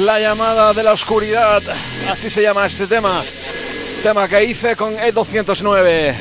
La 0.00 0.20
llamada 0.20 0.74
de 0.74 0.82
la 0.82 0.92
oscuridad, 0.92 1.62
así 2.10 2.28
se 2.28 2.42
llama 2.42 2.66
este 2.66 2.86
tema. 2.86 3.22
Tema 4.02 4.28
que 4.28 4.44
hice 4.44 4.76
con 4.76 4.98
E209 4.98 6.14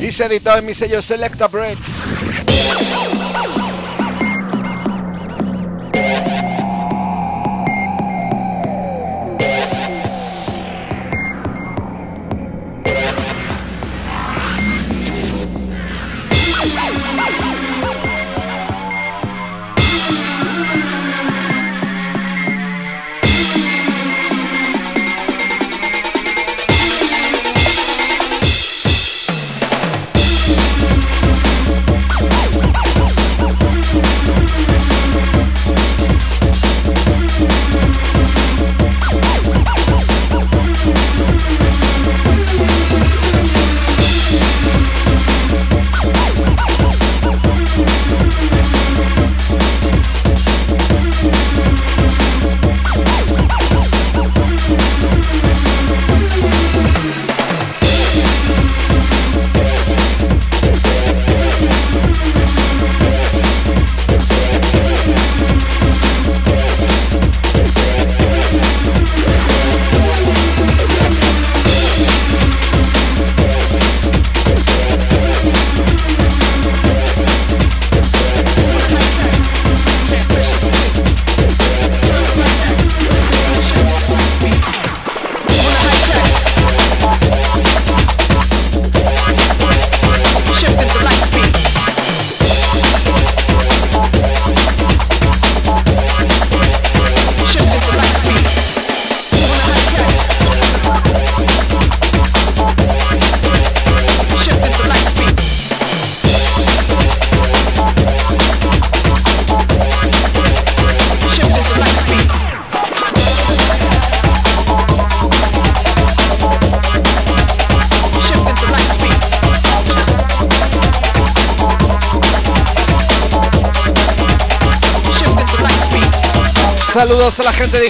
y 0.00 0.10
se 0.10 0.24
editó 0.24 0.56
en 0.56 0.64
mi 0.64 0.74
sello 0.74 1.02
Selecta 1.02 1.48
Breaks. 1.48 1.95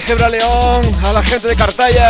Algebra 0.09 0.29
León, 0.29 0.81
a 1.03 1.11
la 1.11 1.21
gente 1.21 1.49
de 1.49 1.55
Cartaya. 1.57 2.06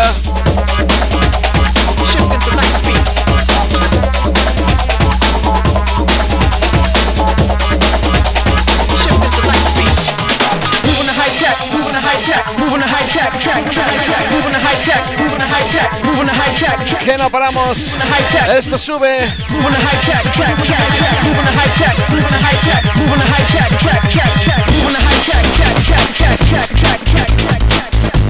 high 13.08 13.40
track, 13.40 13.72
track, 13.72 14.04
track, 14.04 14.32
moving 14.32 14.52
the 14.52 14.60
high 14.60 14.82
track, 14.84 15.20
moving 15.20 15.40
the 15.40 15.48
high 15.48 15.68
track, 15.72 15.92
moving 16.04 16.26
the 16.26 16.34
high 16.34 16.54
track, 16.56 16.86
track. 16.86 17.04
Que 17.04 17.18
no 17.18 17.30
paramos. 17.30 17.96
Esto 18.50 18.78
sube. 18.78 19.08
Move 19.50 19.72
the 19.72 19.80
high 19.80 20.02
track, 20.04 20.24
track, 20.34 20.56
track, 20.64 20.84
track. 20.98 21.16
Move 21.24 21.40
the 21.40 21.56
high 21.56 21.72
track, 21.78 21.96
move 22.10 22.28
the 22.28 22.38
high 22.38 22.60
track, 22.68 22.84
move 22.98 23.16
the 23.16 23.28
high 23.32 23.48
track, 23.48 23.72
track, 23.80 24.10
track, 24.10 24.34
track. 24.42 24.64
Move 24.84 24.92
the 24.92 25.02
high 25.08 25.22
track, 25.24 25.46
track, 25.56 25.76
track, 25.88 26.08
track, 26.14 26.40
track, 26.48 26.70
track, 26.76 27.00
track, 27.08 27.32
track. 27.40 28.27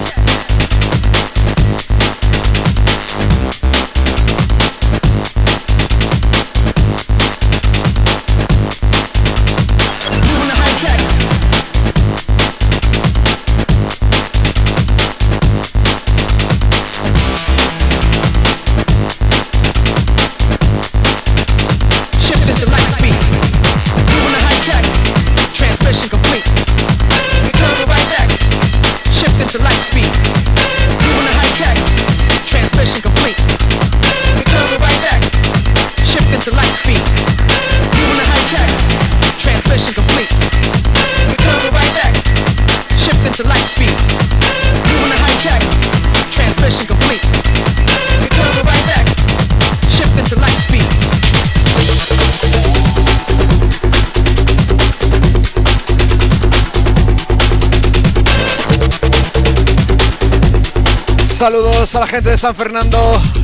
Saludos 61.38 61.94
a 61.94 62.00
la 62.00 62.08
gente 62.08 62.32
de 62.32 62.38
San 62.38 62.56
Fernando, 62.56 63.00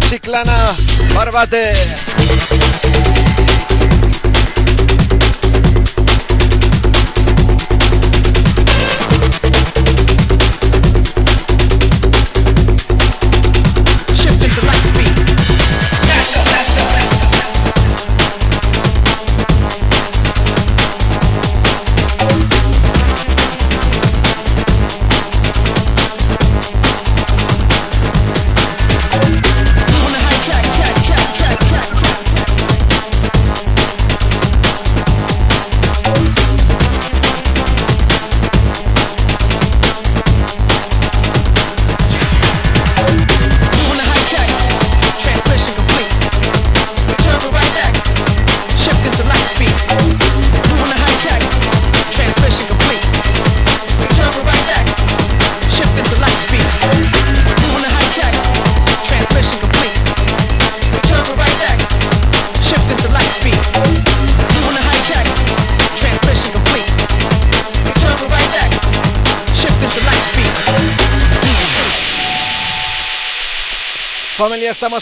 Chiclana, 0.09 0.65
Barbate. 1.13 1.73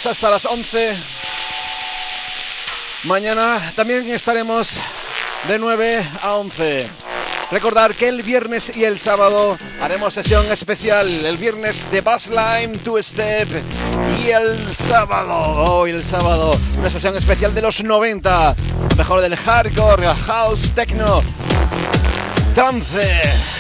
Hasta 0.06 0.32
las 0.32 0.46
11. 0.46 0.96
Mañana 3.04 3.62
también 3.76 4.10
estaremos 4.10 4.74
de 5.48 5.60
9 5.60 6.04
a 6.24 6.34
11. 6.38 6.90
Recordar 7.52 7.94
que 7.94 8.08
el 8.08 8.24
viernes 8.24 8.76
y 8.76 8.84
el 8.84 8.98
sábado 8.98 9.58
haremos 9.80 10.16
sesión 10.16 10.44
especial. 10.52 11.08
El 11.08 11.38
viernes 11.38 11.92
de 11.92 12.02
Bassline, 12.02 12.80
Two 12.80 13.02
Step. 13.04 13.48
Y 14.18 14.30
el 14.30 14.74
sábado, 14.74 15.36
hoy 15.36 15.92
el 15.92 16.04
sábado, 16.04 16.60
una 16.80 16.90
sesión 16.90 17.16
especial 17.16 17.54
de 17.54 17.62
los 17.62 17.84
90. 17.84 18.56
Mejor 18.98 19.22
del 19.22 19.36
hardcore, 19.36 20.08
house, 20.26 20.72
techno, 20.74 21.22
trance. 22.56 23.51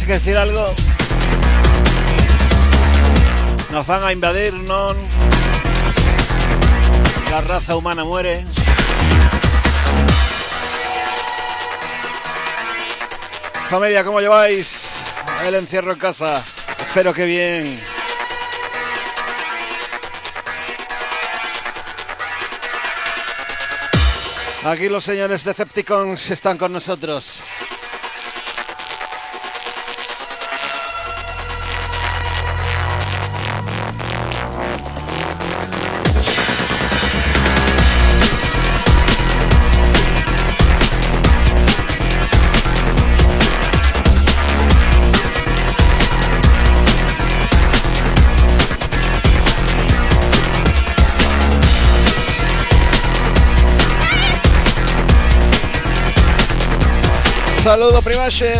Bueno, 0.00 0.06
¿qué? 0.06 0.06
¿Tenéis 0.06 0.06
que 0.06 0.12
decir 0.12 0.36
algo? 0.36 0.74
Nos 3.72 3.86
van 3.86 4.04
a 4.04 4.12
invadir, 4.12 4.52
¿no? 4.54 4.94
La 7.30 7.40
raza 7.42 7.76
humana 7.76 8.04
muere. 8.04 8.44
Familia, 13.68 14.04
¿cómo 14.04 14.20
lleváis 14.20 15.04
el 15.46 15.54
encierro 15.54 15.92
en 15.92 15.98
casa? 15.98 16.42
Espero 16.80 17.12
que 17.14 17.24
bien. 17.24 17.80
Aquí 24.64 24.88
los 24.88 25.04
señores 25.04 25.44
Decepticons 25.44 26.30
están 26.30 26.58
con 26.58 26.72
nosotros. 26.72 27.40
Saludo 57.70 58.02
Privache. 58.02 58.52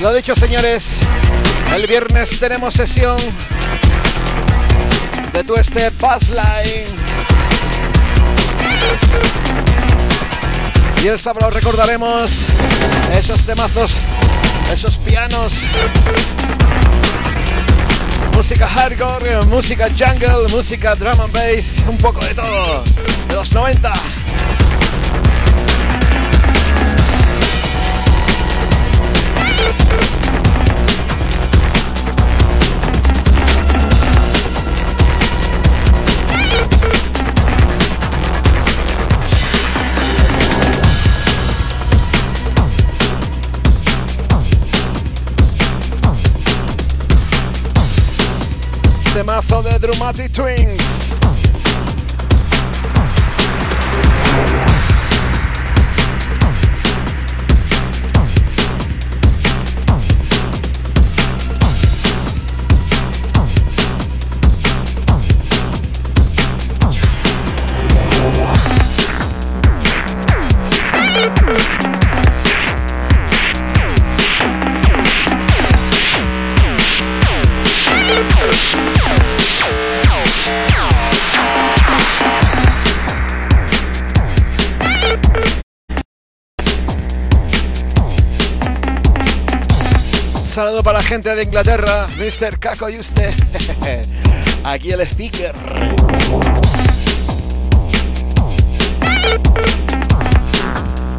Lo 0.00 0.14
dicho, 0.14 0.36
señores, 0.36 1.00
el 1.74 1.88
viernes 1.88 2.38
tenemos 2.38 2.74
sesión 2.74 3.16
de 5.32 5.42
tu 5.42 5.56
este 5.56 5.90
Line. 6.30 7.05
Y 11.02 11.08
el 11.08 11.18
sábado 11.18 11.50
recordaremos 11.50 12.30
esos 13.12 13.46
temazos, 13.46 13.96
esos 14.72 14.96
pianos, 14.96 15.52
música 18.34 18.66
hardcore, 18.66 19.42
música 19.46 19.86
jungle, 19.88 20.48
música 20.50 20.94
drum 20.94 21.20
and 21.20 21.32
bass, 21.32 21.82
un 21.86 21.98
poco 21.98 22.24
de 22.24 22.34
todo, 22.34 22.84
de 23.28 23.34
los 23.34 23.52
90. 23.52 23.92
Temazo 49.16 49.62
de 49.62 49.78
Dramatic 49.78 50.30
Twins. 50.30 50.95
Gente 91.16 91.34
de 91.34 91.44
Inglaterra, 91.44 92.06
Mr. 92.18 92.58
Caco 92.58 92.90
y 92.90 92.98
usted. 92.98 93.32
Aquí 94.64 94.90
el 94.90 95.00
speaker. 95.00 95.54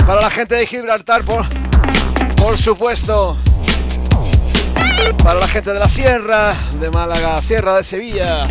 Para 0.05 0.21
la 0.21 0.29
gente 0.29 0.53
de 0.53 0.67
Gibraltar, 0.67 1.23
por, 1.23 1.47
por 2.35 2.55
supuesto. 2.59 3.35
Para 5.23 5.39
la 5.39 5.47
gente 5.47 5.73
de 5.73 5.79
la 5.79 5.89
Sierra, 5.89 6.53
de 6.79 6.91
Málaga, 6.91 7.41
Sierra 7.41 7.77
de 7.77 7.83
Sevilla, 7.83 8.43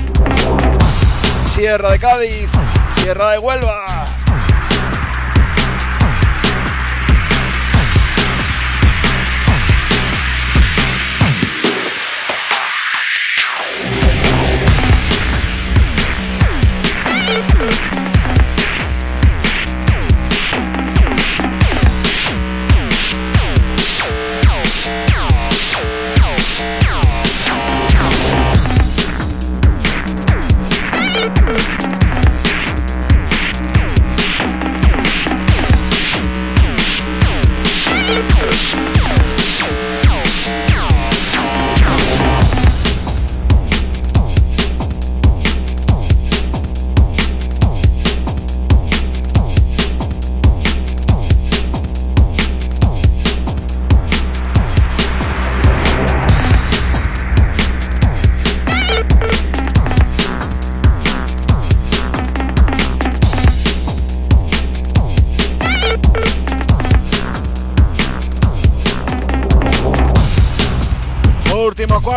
Sierra 1.54 1.92
de 1.92 1.98
Cádiz, 2.00 2.50
Sierra 2.96 3.30
de 3.30 3.38
Huelva. 3.38 3.95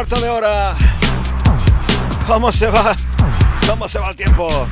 Cuarto 0.09 0.25
de 0.25 0.29
hora. 0.29 0.75
¿Cómo 2.27 2.51
se 2.51 2.67
va? 2.67 2.95
¿Cómo 3.67 3.87
se 3.87 3.99
va 3.99 4.09
el 4.09 4.15
tiempo? 4.15 4.67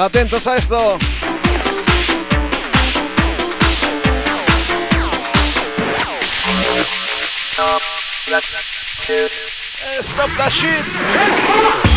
Atentos 0.00 0.46
a 0.46 0.56
esto. 0.56 0.98
Stop 10.00 10.30
that 10.38 10.50
shit. 10.50 11.89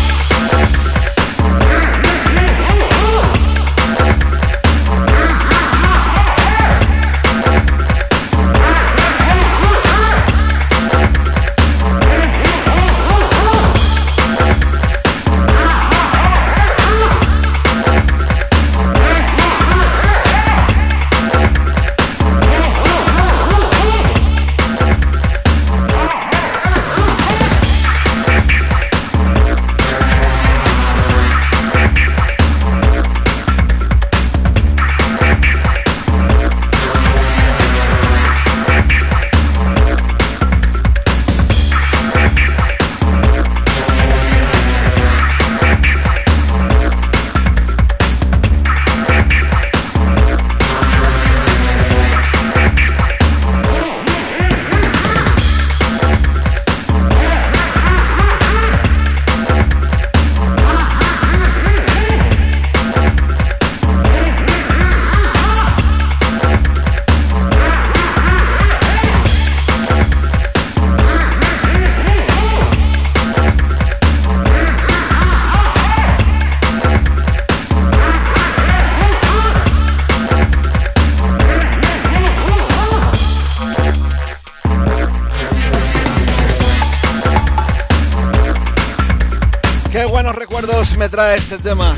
Me 91.03 91.09
trae 91.09 91.35
este 91.35 91.57
tema. 91.57 91.97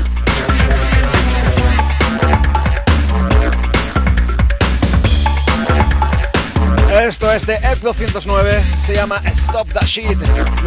Esto 6.90 7.30
es 7.30 7.46
de 7.46 7.54
Eclo 7.54 7.94
109, 7.94 8.64
se 8.84 8.94
llama 8.96 9.22
Stop 9.26 9.72
That 9.72 9.84
Shit. 9.84 10.18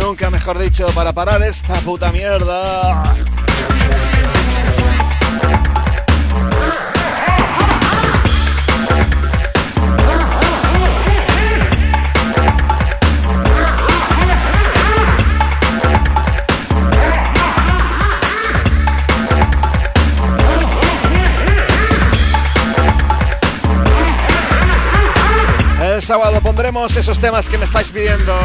Nunca 0.02 0.30
mejor 0.30 0.58
dicho, 0.58 0.86
para 0.96 1.12
parar 1.12 1.44
esta 1.44 1.74
puta 1.82 2.14
mierda. 2.14 3.04
sábado 26.10 26.42
pondremos 26.42 26.96
esos 26.98 27.20
temas 27.20 27.48
que 27.48 27.56
me 27.56 27.66
estáis 27.66 27.92
pidiendo. 27.92 28.36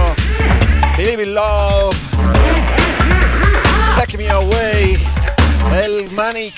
Believe 0.99 1.23
in 1.23 1.33
Love, 1.33 1.97
Take 3.97 4.19
Me 4.19 4.29
Away, 4.29 5.03
El 5.73 6.11
Manic. 6.11 6.55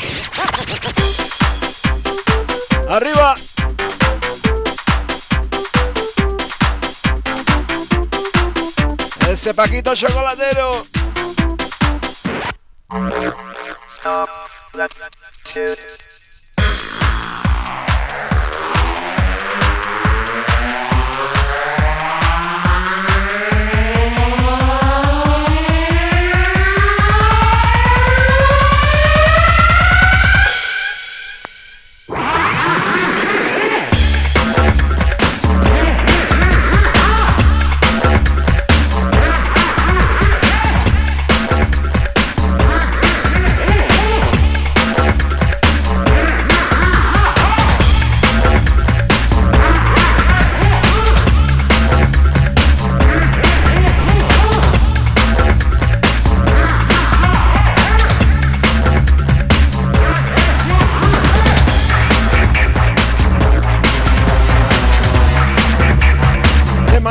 Arriba. 2.91 3.37
Ese 9.31 9.55
Paquito 9.55 9.95
chocolatero. 9.95 10.85
Stop. 13.87 14.29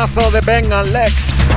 temazo 0.06 0.32
de 0.32 0.42
Ben 0.42 0.70
Lex. 0.92 1.55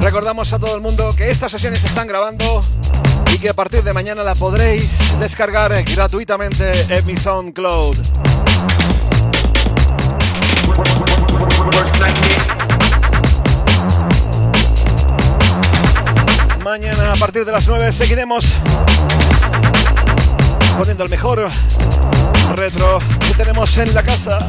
Recordamos 0.00 0.52
a 0.52 0.58
todo 0.58 0.74
el 0.74 0.80
mundo 0.80 1.14
que 1.16 1.30
estas 1.30 1.52
sesiones 1.52 1.82
están 1.84 2.06
grabando 2.06 2.64
y 3.32 3.38
que 3.38 3.48
a 3.48 3.54
partir 3.54 3.82
de 3.82 3.92
mañana 3.92 4.22
la 4.22 4.34
podréis 4.34 5.18
descargar 5.18 5.72
gratuitamente 5.84 6.72
en 6.94 7.06
mi 7.06 7.16
SoundCloud. 7.16 7.96
Mañana 16.72 17.12
a 17.12 17.16
partir 17.16 17.44
de 17.44 17.52
las 17.52 17.68
9 17.68 17.92
seguiremos 17.92 18.46
poniendo 20.78 21.04
el 21.04 21.10
mejor 21.10 21.46
retro 22.54 22.98
que 23.28 23.34
tenemos 23.34 23.76
en 23.76 23.92
la 23.92 24.02
casa. 24.02 24.48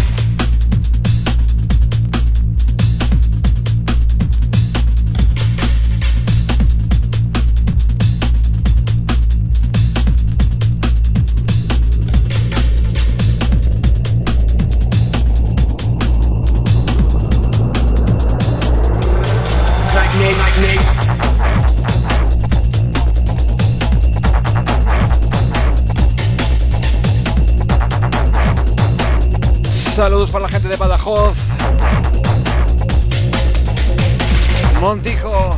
Montijo, 34.79 35.57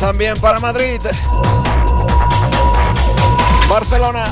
también 0.00 0.38
para 0.40 0.60
Madrid, 0.60 1.00
Barcelona. 3.68 4.24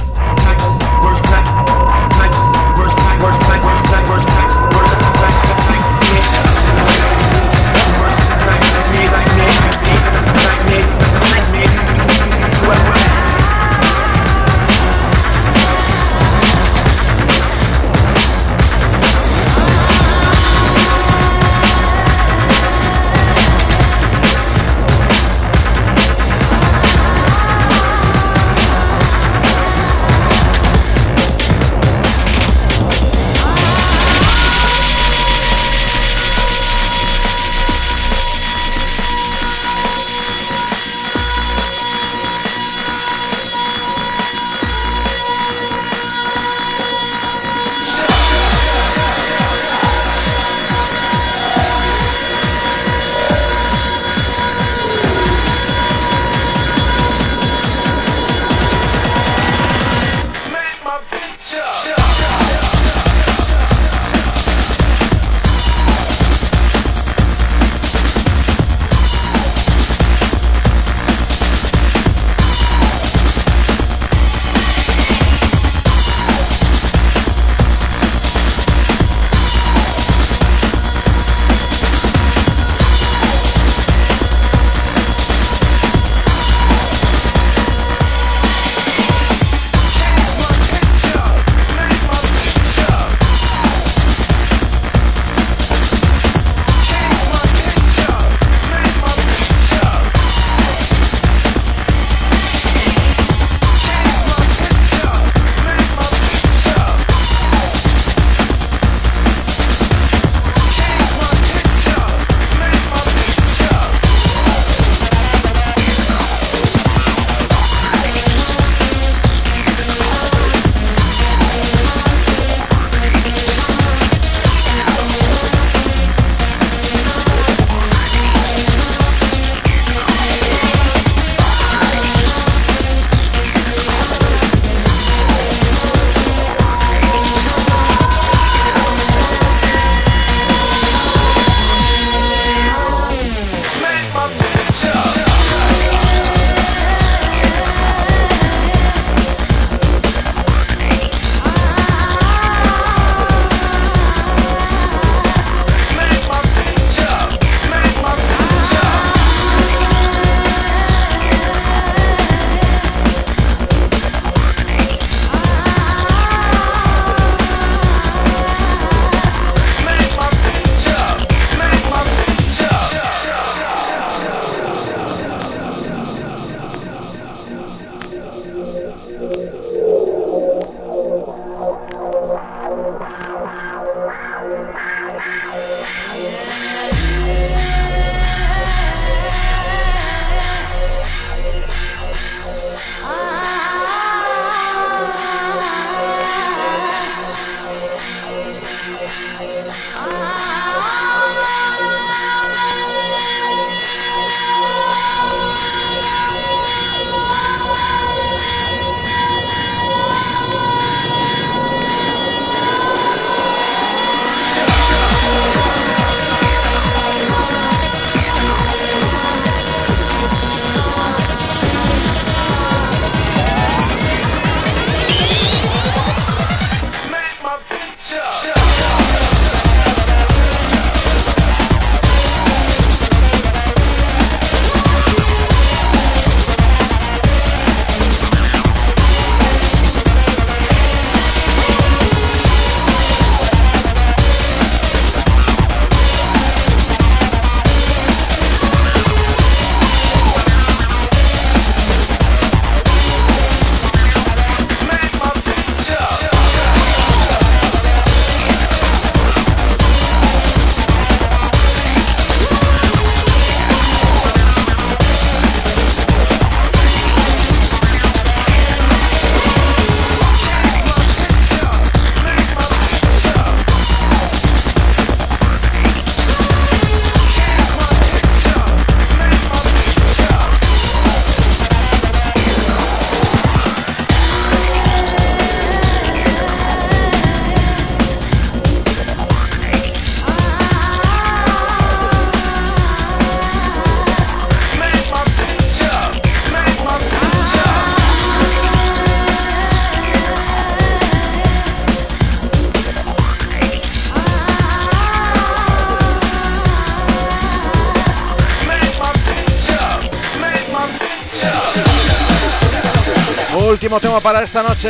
Para 314.25 314.43
esta 314.43 314.63
noche. 314.63 314.89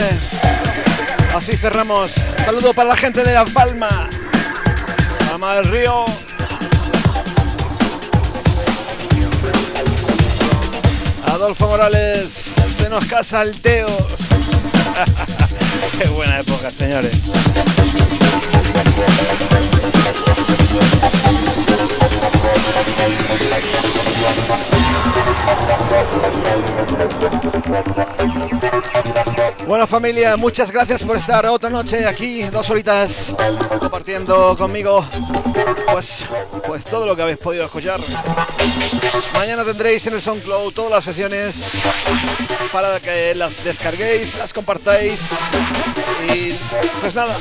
Así 1.34 1.56
cerramos. 1.56 2.12
Saludo 2.44 2.72
para 2.72 2.90
la 2.90 2.96
gente 2.96 3.24
de 3.24 3.34
La 3.34 3.44
Palma. 3.44 4.08
Palma 5.28 5.56
del 5.56 5.64
Río. 5.64 6.04
Adolfo 11.26 11.66
Morales, 11.66 12.54
se 12.78 12.88
nos 12.88 13.04
casa 13.06 13.42
el 13.42 13.60
Teo. 13.60 13.88
Qué 15.98 16.08
buena 16.10 16.38
época, 16.38 16.70
señores. 16.70 17.14
Bueno 29.66 29.86
familia, 29.86 30.36
muchas 30.36 30.70
gracias 30.70 31.02
por 31.02 31.16
estar 31.16 31.46
otra 31.46 31.70
noche 31.70 32.06
aquí, 32.06 32.42
dos 32.44 32.68
horitas, 32.70 33.34
compartiendo 33.80 34.56
conmigo 34.56 35.04
pues, 35.90 36.26
pues 36.66 36.84
todo 36.84 37.06
lo 37.06 37.16
que 37.16 37.22
habéis 37.22 37.38
podido 37.38 37.64
escuchar. 37.64 37.98
Mañana 39.34 39.64
tendréis 39.64 40.06
en 40.06 40.14
el 40.14 40.22
SoundCloud 40.22 40.72
todas 40.72 40.90
las 40.90 41.04
sesiones 41.04 41.72
para 42.72 43.00
que 43.00 43.34
las 43.34 43.64
descarguéis, 43.64 44.36
las 44.38 44.52
compartáis 44.52 45.20
y 46.34 46.52
pues 47.00 47.14
nada. 47.14 47.36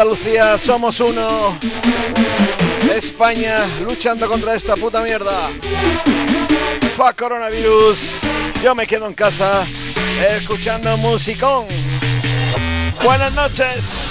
Andalucía, 0.00 0.56
somos 0.56 0.98
uno. 1.00 1.58
España, 2.96 3.58
luchando 3.86 4.26
contra 4.30 4.54
esta 4.54 4.74
puta 4.74 5.02
mierda. 5.02 5.30
Fa 6.96 7.12
coronavirus. 7.12 8.20
Yo 8.64 8.74
me 8.74 8.86
quedo 8.86 9.06
en 9.06 9.12
casa 9.12 9.62
escuchando 10.38 10.96
musicón. 10.96 11.66
Buenas 13.04 13.34
noches. 13.34 14.06